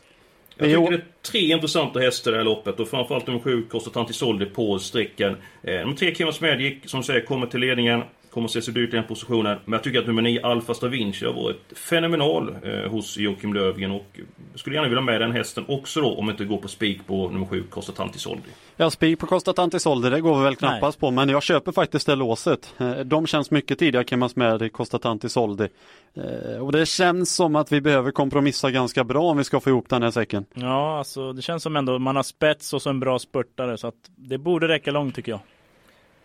Jag 0.56 0.68
tycker 0.68 0.90
det 0.90 0.96
är 0.96 1.04
tre 1.32 1.52
intressanta 1.52 2.00
hästar 2.00 2.30
i 2.30 2.32
det 2.32 2.38
här 2.38 2.44
loppet 2.44 2.80
och 2.80 2.88
framförallt 2.88 3.26
nummer 3.26 3.40
7, 3.40 3.62
Costa 3.62 4.06
Soldi 4.06 4.46
på 4.46 4.78
sträckan. 4.78 5.36
Eh, 5.62 5.74
nummer 5.74 5.96
3, 5.96 6.14
Kemas 6.14 6.40
Magic, 6.40 6.74
som 6.84 7.02
säger 7.02 7.20
kommer 7.20 7.46
till 7.46 7.60
ledningen. 7.60 8.02
Kommer 8.34 8.44
att 8.48 8.52
se 8.52 8.62
så 8.62 8.70
dyrt 8.70 8.92
i 8.92 8.96
den 8.96 9.04
positionen. 9.06 9.58
Men 9.64 9.72
jag 9.72 9.82
tycker 9.82 9.98
att 9.98 10.06
nummer 10.06 10.22
9, 10.22 10.46
Alfa 10.46 10.74
Stravinci, 10.74 11.26
har 11.26 11.32
varit 11.32 11.78
fenomenal 11.78 12.56
eh, 12.62 12.90
hos 12.90 13.16
Joakim 13.16 13.54
Lövgren. 13.54 13.90
Och 13.90 14.06
jag 14.52 14.60
skulle 14.60 14.76
gärna 14.76 14.88
vilja 14.88 15.00
ha 15.00 15.04
med 15.06 15.20
den 15.20 15.32
hästen 15.32 15.64
också 15.68 16.00
då, 16.00 16.14
om 16.14 16.30
inte 16.30 16.44
går 16.44 16.58
på 16.58 16.68
spik 16.68 17.06
på 17.06 17.28
nummer 17.28 17.46
7, 17.46 17.62
Costa 17.70 18.08
Soldi. 18.14 18.42
Ja, 18.76 18.90
spik 18.90 19.18
på 19.18 19.26
Costa 19.26 19.52
Tantisoldi, 19.52 20.10
det 20.10 20.20
går 20.20 20.38
vi 20.38 20.44
väl 20.44 20.56
knappast 20.56 21.00
på. 21.00 21.10
Men 21.10 21.28
jag 21.28 21.42
köper 21.42 21.72
faktiskt 21.72 22.06
det 22.06 22.14
låset. 22.14 22.74
Eh, 22.78 22.90
De 22.96 23.26
känns 23.26 23.50
mycket 23.50 23.78
tidigare 23.78 24.04
Kemas 24.04 24.36
med 24.36 24.62
i 24.62 24.68
Costa 24.68 24.98
Tantisoldi. 24.98 25.68
Eh, 26.14 26.58
Och 26.62 26.72
det 26.72 26.86
känns 26.86 27.34
som 27.34 27.56
att 27.56 27.72
vi 27.72 27.80
behöver 27.80 28.10
kompromissa 28.10 28.70
ganska 28.70 29.04
bra 29.04 29.22
om 29.22 29.36
vi 29.36 29.44
ska 29.44 29.60
få 29.60 29.70
ihop 29.70 29.88
den 29.88 30.02
här 30.02 30.10
säcken. 30.10 30.44
Ja, 30.54 30.98
alltså 30.98 31.32
det 31.32 31.42
känns 31.42 31.62
som 31.62 31.76
ändå 31.76 31.98
man 31.98 32.16
har 32.16 32.22
spets 32.22 32.72
och 32.72 32.82
så 32.82 32.90
en 32.90 33.00
bra 33.00 33.18
spurtare. 33.18 33.78
Så 33.78 33.86
att 33.86 33.94
det 34.16 34.38
borde 34.38 34.68
räcka 34.68 34.90
långt 34.90 35.14
tycker 35.14 35.32
jag. 35.32 35.40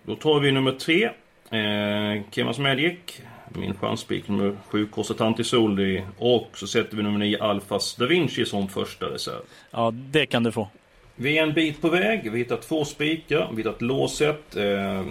Då 0.05 0.15
tar 0.15 0.39
vi 0.39 0.51
nummer 0.51 0.71
3, 0.71 1.09
eh, 1.51 2.21
Kemas 2.31 2.59
Magic. 2.59 3.21
Min 3.53 3.73
chanspik 3.73 4.27
nummer 4.27 4.55
7, 4.67 4.87
Costa 4.87 5.43
Soldi. 5.43 6.03
Och 6.17 6.49
så 6.53 6.67
sätter 6.67 6.97
vi 6.97 7.03
nummer 7.03 7.19
9, 7.19 7.43
Alfa 7.43 7.79
Stravinci 7.79 8.45
som 8.45 8.67
första 8.67 9.05
reserv. 9.05 9.41
Ja, 9.71 9.91
det 9.93 10.25
kan 10.25 10.43
du 10.43 10.51
få. 10.51 10.67
Vi 11.15 11.37
är 11.37 11.43
en 11.43 11.53
bit 11.53 11.81
på 11.81 11.89
väg. 11.89 12.31
Vi 12.31 12.37
hittar 12.37 12.57
två 12.57 12.85
spikar. 12.85 13.49
Vi 13.51 13.57
hittar 13.57 13.75
låset. 13.79 14.55
Eh, 14.55 15.05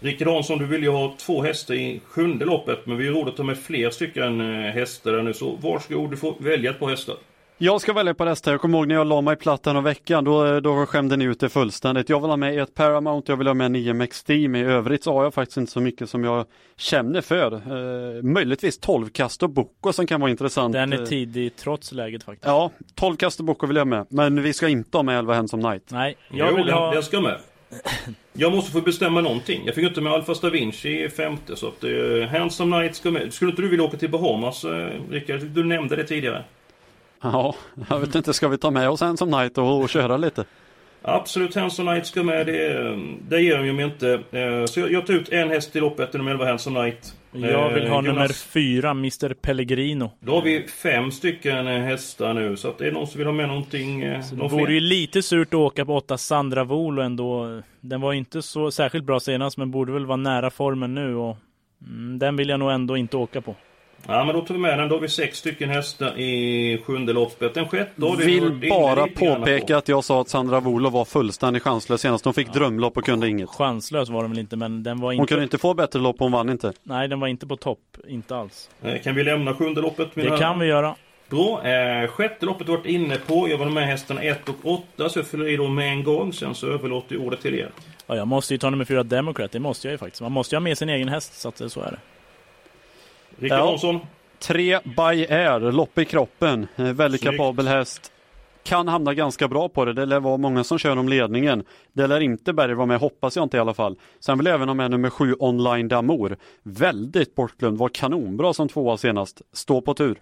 Rickard 0.00 0.28
Hansson, 0.28 0.58
du 0.58 0.66
vill 0.66 0.82
ju 0.82 0.90
ha 0.90 1.14
två 1.18 1.42
hästar 1.42 1.74
i 1.74 2.00
sjunde 2.06 2.44
loppet. 2.44 2.86
Men 2.86 2.96
vi 2.96 3.06
har 3.06 3.14
råd 3.14 3.28
att 3.28 3.36
ta 3.36 3.42
med 3.42 3.58
fler 3.58 3.90
stycken 3.90 4.40
eh, 4.40 4.72
hästar 4.72 5.12
där 5.12 5.22
nu. 5.22 5.34
Så 5.34 5.56
varsågod, 5.56 6.10
du 6.10 6.16
får 6.16 6.34
välja 6.38 6.70
ett 6.70 6.78
par 6.78 6.88
hästar. 6.90 7.16
Jag 7.64 7.80
ska 7.80 7.92
välja 7.92 8.14
på 8.14 8.24
nästa. 8.24 8.50
Jag 8.50 8.60
kommer 8.60 8.78
ihåg 8.78 8.88
när 8.88 8.94
jag 8.94 9.06
la 9.06 9.20
mig 9.20 9.36
platt 9.36 9.62
den 9.62 9.84
veckan. 9.84 10.24
Då, 10.24 10.60
då 10.60 10.86
skämde 10.86 11.16
ni 11.16 11.24
ut 11.24 11.40
det 11.40 11.48
fullständigt. 11.48 12.08
Jag 12.08 12.20
vill 12.20 12.30
ha 12.30 12.36
med 12.36 12.62
ett 12.62 12.74
Paramount, 12.74 13.32
jag 13.32 13.36
vill 13.36 13.46
ha 13.46 13.54
med 13.54 13.70
9 13.70 13.94
Maxteam. 13.94 14.54
I 14.54 14.64
övrigt 14.64 15.04
så 15.04 15.12
har 15.12 15.22
jag 15.22 15.34
faktiskt 15.34 15.56
inte 15.56 15.72
så 15.72 15.80
mycket 15.80 16.10
som 16.10 16.24
jag 16.24 16.46
känner 16.76 17.20
för. 17.20 17.52
Eh, 17.52 18.22
möjligtvis 18.22 18.78
12 18.78 19.08
kast 19.08 19.42
och 19.42 19.50
Boko 19.50 19.92
som 19.92 20.06
kan 20.06 20.20
vara 20.20 20.30
intressant. 20.30 20.72
Den 20.72 20.92
är 20.92 21.00
Eh, 21.00 21.04
tidig 21.04 21.56
trots 21.56 21.92
läget 21.92 22.22
faktiskt. 22.22 22.46
Ja, 22.46 22.70
12 22.94 23.16
kast 23.16 23.40
och 23.40 23.46
Boko 23.46 23.66
vill 23.66 23.76
jag 23.76 23.86
med. 23.86 24.06
Men 24.08 24.42
vi 24.42 24.52
ska 24.52 24.68
inte 24.68 24.98
ha 24.98 25.02
med 25.02 25.18
11 25.18 25.34
Hands 25.34 25.54
of 25.54 25.62
Night. 25.62 25.82
Nej, 25.88 26.16
jag 26.30 26.50
jo, 26.50 26.56
vill 26.56 26.66
den, 26.66 26.74
ha... 26.74 26.92
den 26.92 27.02
ska 27.02 27.20
med. 27.20 27.38
Jag 28.32 28.52
måste 28.52 28.72
få 28.72 28.80
bestämma 28.80 29.20
någonting. 29.20 29.62
Jag 29.66 29.74
fick 29.74 29.84
inte 29.84 30.00
med 30.00 30.12
Alfa 30.12 30.34
Stravinci 30.34 31.04
i 31.04 31.08
femte. 31.08 31.56
Så 31.56 31.68
att 31.68 31.84
eh, 31.84 32.28
Handsome 32.30 32.76
Knight 32.76 32.96
ska 32.96 33.10
med. 33.10 33.32
Skulle 33.32 33.50
inte 33.50 33.62
du 33.62 33.68
vilja 33.68 33.84
åka 33.84 33.96
till 33.96 34.10
Bahamas, 34.10 34.64
eh, 34.64 34.88
Rickard? 35.10 35.40
Du 35.40 35.64
nämnde 35.64 35.96
det 35.96 36.04
tidigare. 36.04 36.44
Ja, 37.22 37.54
jag 37.90 37.98
vet 38.00 38.14
inte, 38.14 38.34
ska 38.34 38.48
vi 38.48 38.58
ta 38.58 38.70
med 38.70 38.88
oss 38.90 39.00
Hands 39.00 39.22
of 39.22 39.28
Night 39.28 39.58
och, 39.58 39.80
och 39.82 39.88
köra 39.88 40.16
lite? 40.16 40.44
Absolut, 41.04 41.54
Handsome 41.54 41.90
Knight 41.92 42.06
ska 42.06 42.22
med. 42.22 42.46
Det, 42.46 42.96
det 43.28 43.40
ger 43.42 43.58
de 43.58 43.66
ju 43.66 43.72
mig 43.72 43.84
inte. 43.84 44.12
Eh, 44.30 44.64
Så 44.66 44.80
jag, 44.80 44.92
jag 44.92 45.06
tar 45.06 45.14
ut 45.14 45.28
en 45.28 45.48
häst 45.48 45.76
i 45.76 45.80
loppet, 45.80 46.12
nummer 46.12 46.30
11 46.30 46.46
Handsome 46.46 46.80
Knight. 46.80 47.14
Jag 47.32 47.70
vill 47.70 47.86
ha 47.88 47.96
Eh, 47.98 48.02
nummer 48.02 48.20
Jonas, 48.22 48.42
fyra, 48.44 48.90
Mr 48.90 49.34
Pellegrino. 49.34 50.10
Då 50.20 50.34
har 50.34 50.42
vi 50.42 50.62
fem 50.68 51.10
stycken 51.10 51.66
eh, 51.66 51.80
hästar 51.80 52.34
nu. 52.34 52.56
Så 52.56 52.68
att 52.68 52.78
det 52.78 52.86
är 52.86 52.92
någon 52.92 53.06
som 53.06 53.18
vill 53.18 53.26
ha 53.26 53.32
med 53.34 53.48
någonting. 53.48 54.02
eh, 54.02 54.20
Det 54.32 54.48
vore 54.48 54.72
ju 54.74 54.80
lite 54.80 55.22
surt 55.22 55.48
att 55.48 55.54
åka 55.54 55.84
på 55.84 55.96
åtta 55.96 56.18
Sandra 56.18 56.64
Volo 56.64 57.02
ändå. 57.02 57.60
Den 57.80 58.00
var 58.00 58.12
ju 58.12 58.18
inte 58.18 58.42
så 58.42 58.70
särskilt 58.70 59.04
bra 59.04 59.20
senast 59.20 59.56
men 59.58 59.70
borde 59.70 59.92
väl 59.92 60.06
vara 60.06 60.16
nära 60.16 60.50
formen 60.50 60.94
nu 60.94 61.16
och 61.16 61.36
mm, 61.86 62.18
den 62.18 62.36
vill 62.36 62.48
jag 62.48 62.60
nog 62.60 62.70
ändå 62.72 62.96
inte 62.96 63.16
åka 63.16 63.40
på. 63.40 63.54
Ja, 64.06 64.24
men 64.24 64.34
då 64.34 64.40
tar 64.40 64.54
vi 64.54 64.60
med 64.60 64.78
den. 64.78 64.88
Då 64.88 64.94
har 64.96 65.00
vi 65.00 65.08
sex 65.08 65.38
stycken 65.38 65.68
hästar 65.70 66.18
i 66.18 66.82
sjunde 66.86 67.12
loppet. 67.12 67.54
Den 67.54 67.68
sjätte 67.68 68.02
har 68.06 68.16
Vill 68.16 68.70
bara 68.70 69.06
påpeka 69.06 69.66
på. 69.74 69.78
att 69.78 69.88
jag 69.88 70.04
sa 70.04 70.20
att 70.20 70.28
Sandra 70.28 70.60
Wolo 70.60 70.90
var 70.90 71.04
fullständigt 71.04 71.62
chanslös 71.62 72.00
senast. 72.00 72.24
Hon 72.24 72.34
fick 72.34 72.52
drömlopp 72.52 72.96
och 72.96 73.04
kunde 73.04 73.28
inget. 73.28 73.48
Chanslös 73.48 74.08
var 74.08 74.22
den 74.22 74.30
väl 74.30 74.38
inte 74.40 74.56
men 74.56 74.82
den 74.82 75.00
var 75.00 75.08
Hon 75.08 75.14
inte... 75.14 75.28
kunde 75.28 75.42
inte 75.44 75.58
få 75.58 75.74
bättre 75.74 75.98
lopp, 75.98 76.16
hon 76.18 76.32
vann 76.32 76.48
inte. 76.50 76.72
Nej 76.82 77.08
den 77.08 77.20
var 77.20 77.28
inte 77.28 77.46
på 77.46 77.56
topp, 77.56 77.78
inte 78.08 78.36
alls. 78.36 78.70
Eh, 78.82 79.00
Kan 79.02 79.14
vi 79.14 79.24
lämna 79.24 79.54
sjunde 79.54 79.80
loppet? 79.80 80.16
mina 80.16 80.30
Det 80.30 80.38
kan 80.38 80.58
vi 80.58 80.66
göra. 80.66 80.94
Bra. 81.30 81.66
Eh, 81.66 82.08
sjätte 82.08 82.46
loppet 82.46 82.68
har 82.68 82.76
varit 82.76 82.86
inne 82.86 83.16
på. 83.16 83.48
Jag 83.48 83.58
var 83.58 83.66
med 83.66 83.86
hästarna 83.86 84.22
1 84.22 84.48
och 84.48 84.54
8 84.96 85.08
så 85.08 85.18
jag 85.18 85.26
fyller 85.26 85.48
i 85.48 85.56
dem 85.56 85.74
med 85.74 85.88
en 85.88 86.04
gång. 86.04 86.32
Sen 86.32 86.54
så 86.54 86.66
överlåter 86.66 87.14
jag 87.14 87.24
ordet 87.24 87.40
till 87.42 87.54
er. 87.54 87.70
Ja, 88.06 88.16
jag 88.16 88.28
måste 88.28 88.54
ju 88.54 88.58
ta 88.58 88.70
nummer 88.70 88.84
fyra 88.84 89.02
Democrat, 89.02 89.52
det 89.52 89.60
måste 89.60 89.86
jag 89.88 89.92
ju 89.92 89.98
faktiskt. 89.98 90.22
Man 90.22 90.32
måste 90.32 90.54
ju 90.54 90.56
ha 90.56 90.60
med 90.60 90.78
sin 90.78 90.88
egen 90.88 91.08
häst 91.08 91.40
så 91.40 91.48
att 91.48 91.72
så 91.72 91.80
är 91.80 91.90
det. 91.90 91.98
Rickard 93.38 93.58
Ja. 93.58 93.66
Hansson. 93.66 94.00
Tre 94.38 94.78
by 94.84 95.26
air, 95.26 95.72
lopp 95.72 95.98
i 95.98 96.04
kroppen. 96.04 96.66
Eh, 96.76 96.84
Väldigt 96.92 97.20
Snyggt. 97.20 97.36
kapabel 97.38 97.66
häst. 97.68 98.12
Kan 98.64 98.88
hamna 98.88 99.14
ganska 99.14 99.48
bra 99.48 99.68
på 99.68 99.84
det. 99.84 99.92
Det 99.92 100.06
lär 100.06 100.20
vara 100.20 100.36
många 100.36 100.64
som 100.64 100.78
kör 100.78 100.98
om 100.98 101.08
ledningen. 101.08 101.64
Det 101.92 102.06
lär 102.06 102.20
inte 102.20 102.52
Berg 102.52 102.74
vara 102.74 102.86
med, 102.86 102.98
hoppas 103.00 103.36
jag 103.36 103.42
inte 103.42 103.56
i 103.56 103.60
alla 103.60 103.74
fall. 103.74 103.96
Sen 104.20 104.38
vill 104.38 104.46
jag 104.46 104.54
även 104.54 104.68
ha 104.68 104.74
med 104.74 104.90
nummer 104.90 105.10
sju 105.10 105.34
Online 105.38 105.88
Damour. 105.88 106.36
Väldigt 106.62 107.34
bortglömd, 107.34 107.78
var 107.78 107.88
kanonbra 107.88 108.52
som 108.52 108.68
tvåa 108.68 108.96
senast. 108.96 109.42
Stå 109.52 109.80
på 109.80 109.94
tur. 109.94 110.18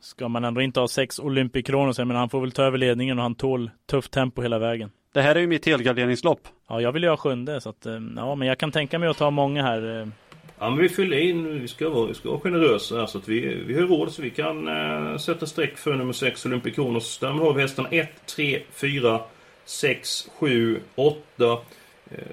Ska 0.00 0.28
man 0.28 0.44
ändå 0.44 0.60
inte 0.62 0.80
ha 0.80 0.88
sex 0.88 1.18
Olympic 1.18 1.66
Kronos, 1.66 1.98
menar 1.98 2.14
han 2.14 2.28
får 2.28 2.40
väl 2.40 2.52
ta 2.52 2.62
över 2.62 2.78
ledningen 2.78 3.18
och 3.18 3.22
han 3.22 3.34
tål 3.34 3.70
tufft 3.90 4.12
tempo 4.12 4.42
hela 4.42 4.58
vägen. 4.58 4.90
Det 5.14 5.22
här 5.22 5.34
är 5.36 5.40
ju 5.40 5.46
mitt 5.46 5.66
helgarderingslopp. 5.66 6.40
Ja, 6.68 6.80
jag 6.80 6.92
vill 6.92 7.02
ju 7.02 7.08
ha 7.08 7.16
sjunde 7.16 7.60
så 7.60 7.68
att, 7.68 7.86
eh, 7.86 7.92
ja 8.16 8.34
men 8.34 8.48
jag 8.48 8.58
kan 8.58 8.72
tänka 8.72 8.98
mig 8.98 9.08
att 9.08 9.16
ta 9.18 9.30
många 9.30 9.62
här. 9.62 10.10
Ja, 10.62 10.70
men 10.70 10.78
vi 10.78 10.88
fyller 10.88 11.16
in. 11.16 11.60
Vi 11.60 11.68
ska 11.68 11.88
vara, 11.88 12.06
vi 12.06 12.14
ska 12.14 12.30
vara 12.30 12.40
generösa 12.40 12.96
här, 12.96 13.06
så 13.06 13.18
att 13.18 13.28
vi, 13.28 13.54
vi 13.66 13.74
har 13.74 13.82
råd 13.82 14.12
så 14.12 14.22
vi 14.22 14.30
kan 14.30 14.68
eh, 14.68 15.16
sätta 15.16 15.46
streck 15.46 15.76
för 15.76 15.94
nummer 15.94 16.12
6 16.12 16.46
Olympikronos. 16.46 17.18
Därmed 17.18 17.40
har 17.40 17.54
vi 17.54 17.62
hästarna 17.62 17.88
1, 17.88 18.08
3, 18.26 18.62
4, 18.70 19.20
6, 19.64 20.28
7, 20.38 20.80
8. 20.94 21.58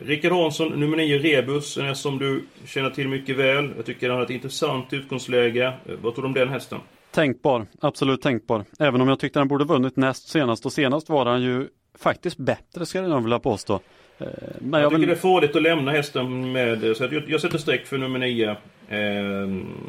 Rickard 0.02 0.32
Hansson, 0.32 0.80
nummer 0.80 0.98
9 0.98 1.18
Rebus. 1.18 1.78
En 1.78 1.86
häst 1.86 2.02
som 2.02 2.18
du 2.18 2.44
känner 2.66 2.90
till 2.90 3.08
mycket 3.08 3.38
väl. 3.38 3.70
Jag 3.76 3.86
tycker 3.86 4.10
han 4.10 4.18
har 4.18 4.26
ett 4.26 4.32
intressant 4.32 4.94
utgångsläge. 4.94 5.66
Eh, 5.66 5.96
vad 6.02 6.16
tror 6.16 6.24
du 6.24 6.28
om 6.28 6.34
den 6.34 6.50
hästen? 6.50 6.80
Tänkbar, 7.12 7.68
absolut 7.82 8.22
tänkbar. 8.22 8.66
Även 8.80 9.02
om 9.02 9.08
jag 9.08 9.20
tyckte 9.20 9.40
han 9.40 9.48
borde 9.48 9.66
vunnit 9.66 9.96
näst 9.96 10.28
senast 10.28 10.66
och 10.66 10.74
senast 10.74 11.10
var 11.10 11.26
han 11.26 11.42
ju 11.42 11.68
faktiskt 12.00 12.38
bättre 12.38 12.86
ska 12.86 13.00
jag 13.00 13.10
nog 13.10 13.24
vilja 13.24 13.40
påstå. 13.40 13.80
Eh, 14.20 14.26
Men 14.60 14.82
Jag, 14.82 14.84
jag 14.86 14.90
tycker 14.90 15.00
vill... 15.00 15.08
det 15.08 15.14
är 15.14 15.18
farligt 15.18 15.56
att 15.56 15.62
lämna 15.62 15.92
hästen 15.92 16.52
med... 16.52 16.98
Så 16.98 17.04
jag, 17.04 17.24
jag 17.28 17.42
sätter 17.42 17.58
streck 17.58 17.86
för 17.88 17.98
nummer 17.98 18.20
9. 18.20 18.50
eh, 18.50 18.56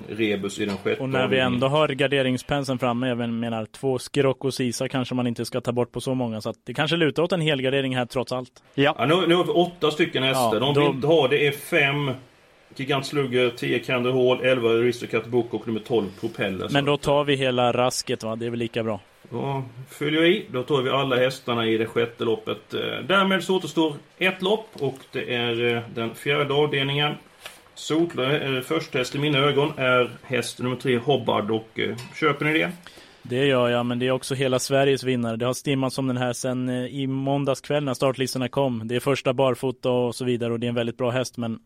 rebus 0.09 0.59
i 0.59 0.65
den 0.67 0.77
sjätte 0.77 1.03
Och 1.03 1.09
när 1.09 1.29
vi 1.29 1.39
ändå 1.39 1.67
har 1.69 1.89
garderingspenseln 1.89 2.79
framme, 2.79 3.09
jag 3.09 3.29
menar 3.29 3.65
två 3.67 3.99
Scirocco 3.99 4.51
Sisa 4.51 4.89
kanske 4.89 5.15
man 5.15 5.27
inte 5.27 5.45
ska 5.45 5.61
ta 5.61 5.73
bort 5.73 5.93
på 5.93 6.01
så 6.01 6.15
många. 6.15 6.41
Så 6.41 6.51
att 6.51 6.57
det 6.67 6.75
kanske 6.75 6.97
lutar 6.97 7.23
åt 7.23 7.33
en 7.33 7.41
helgardering 7.41 7.97
här 7.97 8.07
trots 8.07 8.33
allt. 8.33 8.63
Ja, 8.75 8.95
Ja, 8.99 9.07
nu, 9.07 9.27
nu 9.27 9.35
har 9.35 9.45
vi 9.45 9.51
åtta 9.51 9.91
stycken 9.91 10.23
hästar. 10.23 10.55
Ja, 10.55 10.61
De 10.61 10.75
då- 10.75 10.81
vi 10.81 10.87
inte 10.87 11.07
har 11.07 11.29
det 11.29 11.47
är 11.47 11.53
fem 11.53 12.11
Gigant 12.77 13.07
Slugger, 13.07 13.51
10 13.51 13.79
Kander 13.79 14.13
Hall, 14.13 14.41
11 14.45 14.69
Aristocrat 14.71 15.27
Book 15.27 15.55
och 15.55 15.67
nummer 15.67 15.81
12 15.81 16.05
Propeller. 16.21 16.69
Men 16.71 16.85
då 16.85 16.97
tar 16.97 17.25
vi 17.25 17.35
hela 17.35 17.73
rasket 17.73 18.23
va, 18.25 18.37
det 18.37 18.47
är 18.47 18.51
väl 18.51 18.59
lika 18.59 18.83
bra. 18.83 19.01
Då 19.31 19.63
följer 19.89 20.23
vi 20.23 20.29
i. 20.29 20.47
Då 20.51 20.63
tar 20.63 20.83
vi 20.83 20.91
alla 20.91 21.17
hästarna 21.17 21.67
i 21.67 21.77
det 21.77 21.87
sjätte 21.87 22.25
loppet. 22.25 22.75
Eh, 22.75 22.81
Därmed 23.09 23.45
så 23.45 23.57
återstår 23.57 23.95
ett 24.19 24.43
lopp 24.43 24.69
och 24.81 24.99
det 25.13 25.35
är 25.35 25.77
eh, 25.77 25.83
den 25.95 26.15
fjärde 26.15 26.55
avdelningen. 26.55 27.15
Solklar 27.75 28.57
eh, 28.57 28.61
första 28.61 28.99
häst 28.99 29.15
i 29.15 29.19
mina 29.19 29.39
ögon 29.39 29.73
är 29.77 30.11
häst 30.23 30.59
nummer 30.59 30.77
tre 30.77 30.99
Hobbard 30.99 31.51
och 31.51 31.81
köper 32.15 32.45
ni 32.45 32.53
det? 32.53 32.71
Det 33.23 33.47
gör 33.47 33.69
jag, 33.69 33.87
men 33.87 33.99
det 33.99 34.07
är 34.07 34.11
också 34.11 34.35
hela 34.35 34.59
Sveriges 34.59 35.05
vinnare. 35.05 35.37
Det 35.37 35.47
har 35.47 35.53
stimmats 35.53 35.99
om 35.99 36.07
den 36.07 36.17
här 36.17 36.33
sen 36.33 36.71
i 36.71 37.07
måndags 37.07 37.61
kväll 37.61 37.85
när 37.85 37.95
startlistorna 37.95 38.49
kom. 38.49 38.89
Det 38.89 38.97
är 38.97 39.01
första 39.01 39.33
barfota 39.33 39.91
och 39.91 40.15
så 40.15 40.25
vidare 40.25 40.53
och 40.53 40.61
det 40.61 40.67
är 40.67 40.69
en 40.69 40.75
väldigt 40.75 40.97
bra 40.99 41.11
häst, 41.11 41.37
men 41.37 41.59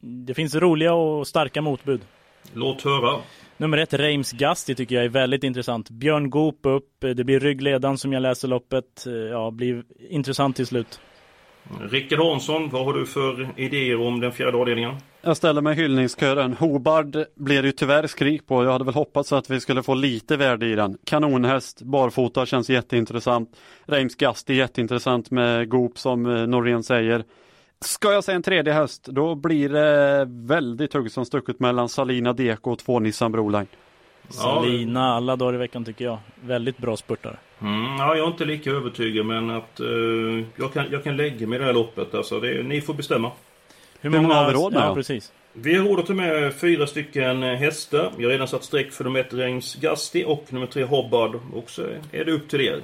det 0.00 0.34
finns 0.34 0.54
roliga 0.54 0.94
och 0.94 1.26
starka 1.26 1.62
motbud. 1.62 2.00
Låt 2.52 2.82
höra. 2.82 3.20
Nummer 3.60 3.78
ett, 3.78 3.94
Reims 3.94 4.32
Gasti 4.32 4.74
tycker 4.74 4.94
jag 4.94 5.04
är 5.04 5.08
väldigt 5.08 5.44
intressant. 5.44 5.90
Björn 5.90 6.30
Goop 6.30 6.58
upp, 6.62 6.90
det 7.00 7.24
blir 7.24 7.40
ryggledan 7.40 7.98
som 7.98 8.12
jag 8.12 8.20
läser 8.20 8.48
loppet. 8.48 9.06
Eh, 9.06 9.12
Ja, 9.12 9.50
blir 9.50 9.82
intressant 10.10 10.56
till 10.56 10.66
slut. 10.66 11.00
Rickard 11.90 12.18
Hansson, 12.18 12.68
vad 12.70 12.84
har 12.84 12.92
du 12.92 13.06
för 13.06 13.48
idéer 13.56 14.00
om 14.00 14.20
den 14.20 14.32
fjärde 14.32 14.58
avdelningen? 14.58 14.94
jag 15.22 15.36
ställer 15.36 15.60
mig 15.60 15.72
i 15.78 15.82
hyllningskören. 15.82 16.52
Hobard 16.52 17.16
blir 17.34 17.62
det 17.62 17.68
ju 17.68 17.72
tyvärr 17.72 18.06
skrik 18.06 18.46
på. 18.46 18.64
Jag 18.64 18.72
hade 18.72 18.84
väl 18.84 18.94
hoppats 18.94 19.32
att 19.32 19.50
vi 19.50 19.60
skulle 19.60 19.82
få 19.82 19.94
lite 19.94 20.36
värde 20.36 20.66
i 20.66 20.74
den. 20.74 20.98
Kanonhäst, 21.04 21.82
barfota 21.82 22.46
känns 22.46 22.70
jätteintressant. 22.70 23.56
Reims 23.86 24.14
Gasti 24.14 24.54
jätteintressant 24.54 25.30
med 25.30 25.68
Goop 25.68 25.98
som 25.98 26.26
eh, 26.26 26.46
Norén 26.46 26.82
säger. 26.82 27.24
Ska 27.80 28.12
jag 28.12 28.24
säga 28.24 28.36
en 28.36 28.42
tredje 28.42 28.72
häst, 28.72 29.04
då 29.04 29.34
blir 29.34 29.68
det 29.68 30.26
väldigt 30.28 30.92
hugg 30.94 31.10
som 31.10 31.24
stucket 31.24 31.60
mellan 31.60 31.88
Salina 31.88 32.32
Deko 32.32 32.70
och 32.70 32.78
två 32.78 33.00
Nissan 33.00 33.32
Broline. 33.32 33.66
Salina 34.28 35.14
alla 35.14 35.36
dagar 35.36 35.54
i 35.54 35.56
veckan 35.56 35.84
tycker 35.84 36.04
jag. 36.04 36.18
Väldigt 36.40 36.78
bra 36.78 36.96
spurtare. 36.96 37.36
Mm, 37.60 37.84
ja, 37.98 38.16
jag 38.16 38.26
är 38.26 38.30
inte 38.30 38.44
lika 38.44 38.70
övertygad 38.70 39.26
men 39.26 39.50
att 39.50 39.80
eh, 39.80 39.86
jag, 40.56 40.72
kan, 40.72 40.84
jag 40.90 41.04
kan 41.04 41.16
lägga 41.16 41.46
mig 41.46 41.56
i 41.56 41.58
det 41.58 41.64
här 41.64 41.72
loppet. 41.72 42.14
Alltså, 42.14 42.40
det, 42.40 42.62
ni 42.62 42.80
får 42.80 42.94
bestämma. 42.94 43.32
Hur 44.00 44.10
många 44.10 44.34
har 44.34 44.46
vi 44.46 44.52
råd 44.52 44.72
med 44.72 44.82
Ja, 44.82 44.94
precis. 44.94 45.32
Vi 45.52 45.74
har 45.74 45.88
råd 45.88 45.98
att 45.98 46.06
ta 46.06 46.14
med 46.14 46.54
fyra 46.54 46.86
stycken 46.86 47.42
eh, 47.42 47.54
hästar. 47.54 48.12
Jag 48.16 48.24
har 48.24 48.30
redan 48.30 48.48
satt 48.48 48.64
streck 48.64 48.92
för 48.92 49.04
nummer 49.04 49.20
ett 49.20 49.34
Reims 49.34 49.74
Gasti 49.74 50.24
och 50.26 50.44
nummer 50.50 50.66
tre 50.66 50.84
Hobbard. 50.84 51.34
Och 51.54 51.70
så 51.70 51.82
är 52.12 52.24
det 52.24 52.32
upp 52.32 52.48
till 52.48 52.60
er. 52.60 52.80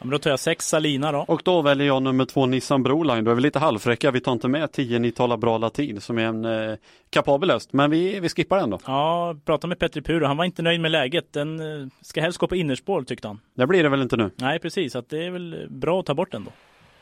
Ja, 0.00 0.04
men 0.04 0.10
då 0.10 0.18
tar 0.18 0.30
jag 0.30 0.40
sex 0.40 0.68
Salina 0.68 1.12
då. 1.12 1.24
Och 1.28 1.42
då 1.44 1.62
väljer 1.62 1.86
jag 1.86 2.02
nummer 2.02 2.24
två 2.24 2.46
Nissan 2.46 2.82
Broline. 2.82 3.24
Då 3.24 3.30
är 3.30 3.34
vi 3.34 3.40
lite 3.40 3.58
halvfräcka. 3.58 4.10
Vi 4.10 4.20
tar 4.20 4.32
inte 4.32 4.48
med 4.48 4.72
10 4.72 4.98
Ni 4.98 5.12
talar 5.12 5.36
bra 5.36 5.58
latin 5.58 6.00
som 6.00 6.18
är 6.18 6.22
en 6.22 6.44
eh, 6.44 6.76
kapabel 7.10 7.50
häst. 7.50 7.72
Men 7.72 7.90
vi, 7.90 8.20
vi 8.20 8.28
skippar 8.28 8.58
den 8.58 8.70
då. 8.70 8.78
Ja, 8.86 9.36
prata 9.44 9.66
med 9.66 9.78
Petri 9.78 10.02
Puro. 10.02 10.26
Han 10.26 10.36
var 10.36 10.44
inte 10.44 10.62
nöjd 10.62 10.80
med 10.80 10.90
läget. 10.90 11.32
Den 11.32 11.60
eh, 11.60 11.88
ska 12.00 12.20
helst 12.20 12.38
gå 12.38 12.46
på 12.46 12.56
innerspår 12.56 13.02
tyckte 13.02 13.28
han. 13.28 13.40
Det 13.54 13.66
blir 13.66 13.82
det 13.82 13.88
väl 13.88 14.02
inte 14.02 14.16
nu. 14.16 14.30
Nej, 14.36 14.58
precis. 14.58 14.96
Att 14.96 15.08
det 15.08 15.24
är 15.24 15.30
väl 15.30 15.66
bra 15.70 16.00
att 16.00 16.06
ta 16.06 16.14
bort 16.14 16.32
den 16.32 16.44
då. 16.44 16.50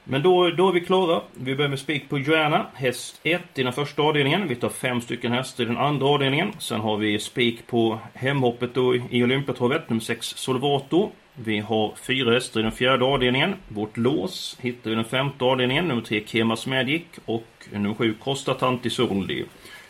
Men 0.04 0.22
då, 0.22 0.50
då 0.50 0.68
är 0.68 0.72
vi 0.72 0.80
klara. 0.80 1.20
Vi 1.34 1.54
börjar 1.54 1.68
med 1.68 1.78
spik 1.78 2.08
på 2.08 2.18
Joanna. 2.18 2.66
Häst 2.74 3.20
1 3.22 3.42
i 3.54 3.62
den 3.62 3.72
första 3.72 4.02
avdelningen. 4.02 4.48
Vi 4.48 4.54
tar 4.54 4.68
fem 4.68 5.00
stycken 5.00 5.32
hästar 5.32 5.64
i 5.64 5.66
den 5.66 5.76
andra 5.76 6.06
avdelningen. 6.06 6.52
Sen 6.58 6.80
har 6.80 6.96
vi 6.96 7.18
spik 7.18 7.66
på 7.66 7.98
hemhoppet 8.14 8.74
då 8.74 8.94
i 8.94 9.22
Olympiatravet, 9.22 9.90
nummer 9.90 10.00
6 10.00 10.26
Solvato. 10.26 11.10
Vi 11.44 11.58
har 11.58 11.92
fyra 12.02 12.32
hästar 12.32 12.60
i 12.60 12.62
den 12.62 12.72
fjärde 12.72 13.04
avdelningen. 13.04 13.54
Vårt 13.68 13.96
lås 13.96 14.56
hittar 14.60 14.90
vi 14.90 14.92
i 14.92 14.96
den 14.96 15.04
femte 15.04 15.44
avdelningen, 15.44 15.88
nummer 15.88 16.02
3 16.02 16.22
Kemas 16.26 16.66
Magic 16.66 17.02
och 17.24 17.68
nummer 17.72 17.94
7 17.94 18.14
Costa 18.14 18.54
Tanti 18.54 18.90
Soldi. 18.90 19.44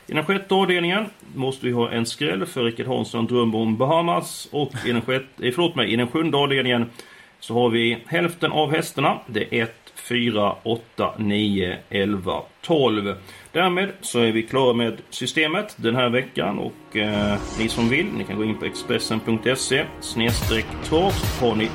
I 0.07 0.13
den 0.13 0.25
sjätte 0.25 0.55
avdelningen 0.55 1.07
måste 1.35 1.67
vi 1.67 1.73
ha 1.73 1.91
en 1.91 2.07
skräll 2.07 2.47
för 2.47 2.65
Rickard 2.65 2.87
Hansson 2.87 3.27
drömmer 3.27 3.59
om 3.59 3.77
Bahamas 3.77 4.49
och 4.53 4.73
i 4.87 4.93
den, 4.93 5.03
sjätte, 5.03 5.47
eh, 5.47 5.53
förlåt 5.55 5.75
mig, 5.75 5.93
i 5.93 5.97
den 5.97 6.09
sjunde 6.09 6.37
avdelningen 6.37 6.91
så 7.41 7.55
har 7.55 7.71
vi 7.71 7.99
hälften 8.07 8.53
av 8.53 8.71
hästarna. 8.71 9.19
Det 9.27 9.59
är 9.59 9.63
1, 9.63 9.88
4, 10.09 10.57
8, 10.63 11.15
9, 11.19 11.77
11, 11.89 12.43
12. 12.63 13.15
Därmed 13.53 13.93
så 14.01 14.21
är 14.21 14.33
vi 14.33 14.43
klara 14.43 14.73
med 14.73 15.01
systemet 15.11 15.77
den 15.77 15.97
här 15.97 16.09
veckan 16.09 16.59
och 16.59 16.97
eh, 16.97 17.39
ni 17.59 17.69
som 17.69 17.89
vill, 17.89 18.07
ni 18.07 18.25
kan 18.25 18.37
gå 18.37 18.45
in 18.45 18.59
på 18.59 18.65
Expressen.se 18.65 19.85
snedstreck 20.01 20.67
har 21.41 21.55
ni 21.55 21.69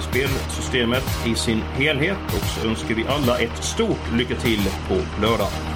spelsystemet 0.00 1.04
i 1.26 1.34
sin 1.34 1.60
helhet 1.60 2.18
och 2.26 2.46
så 2.46 2.68
önskar 2.68 2.94
vi 2.94 3.04
alla 3.08 3.38
ett 3.38 3.64
stort 3.64 4.12
lycka 4.12 4.34
till 4.34 4.60
på 4.88 4.94
lördag. 5.22 5.75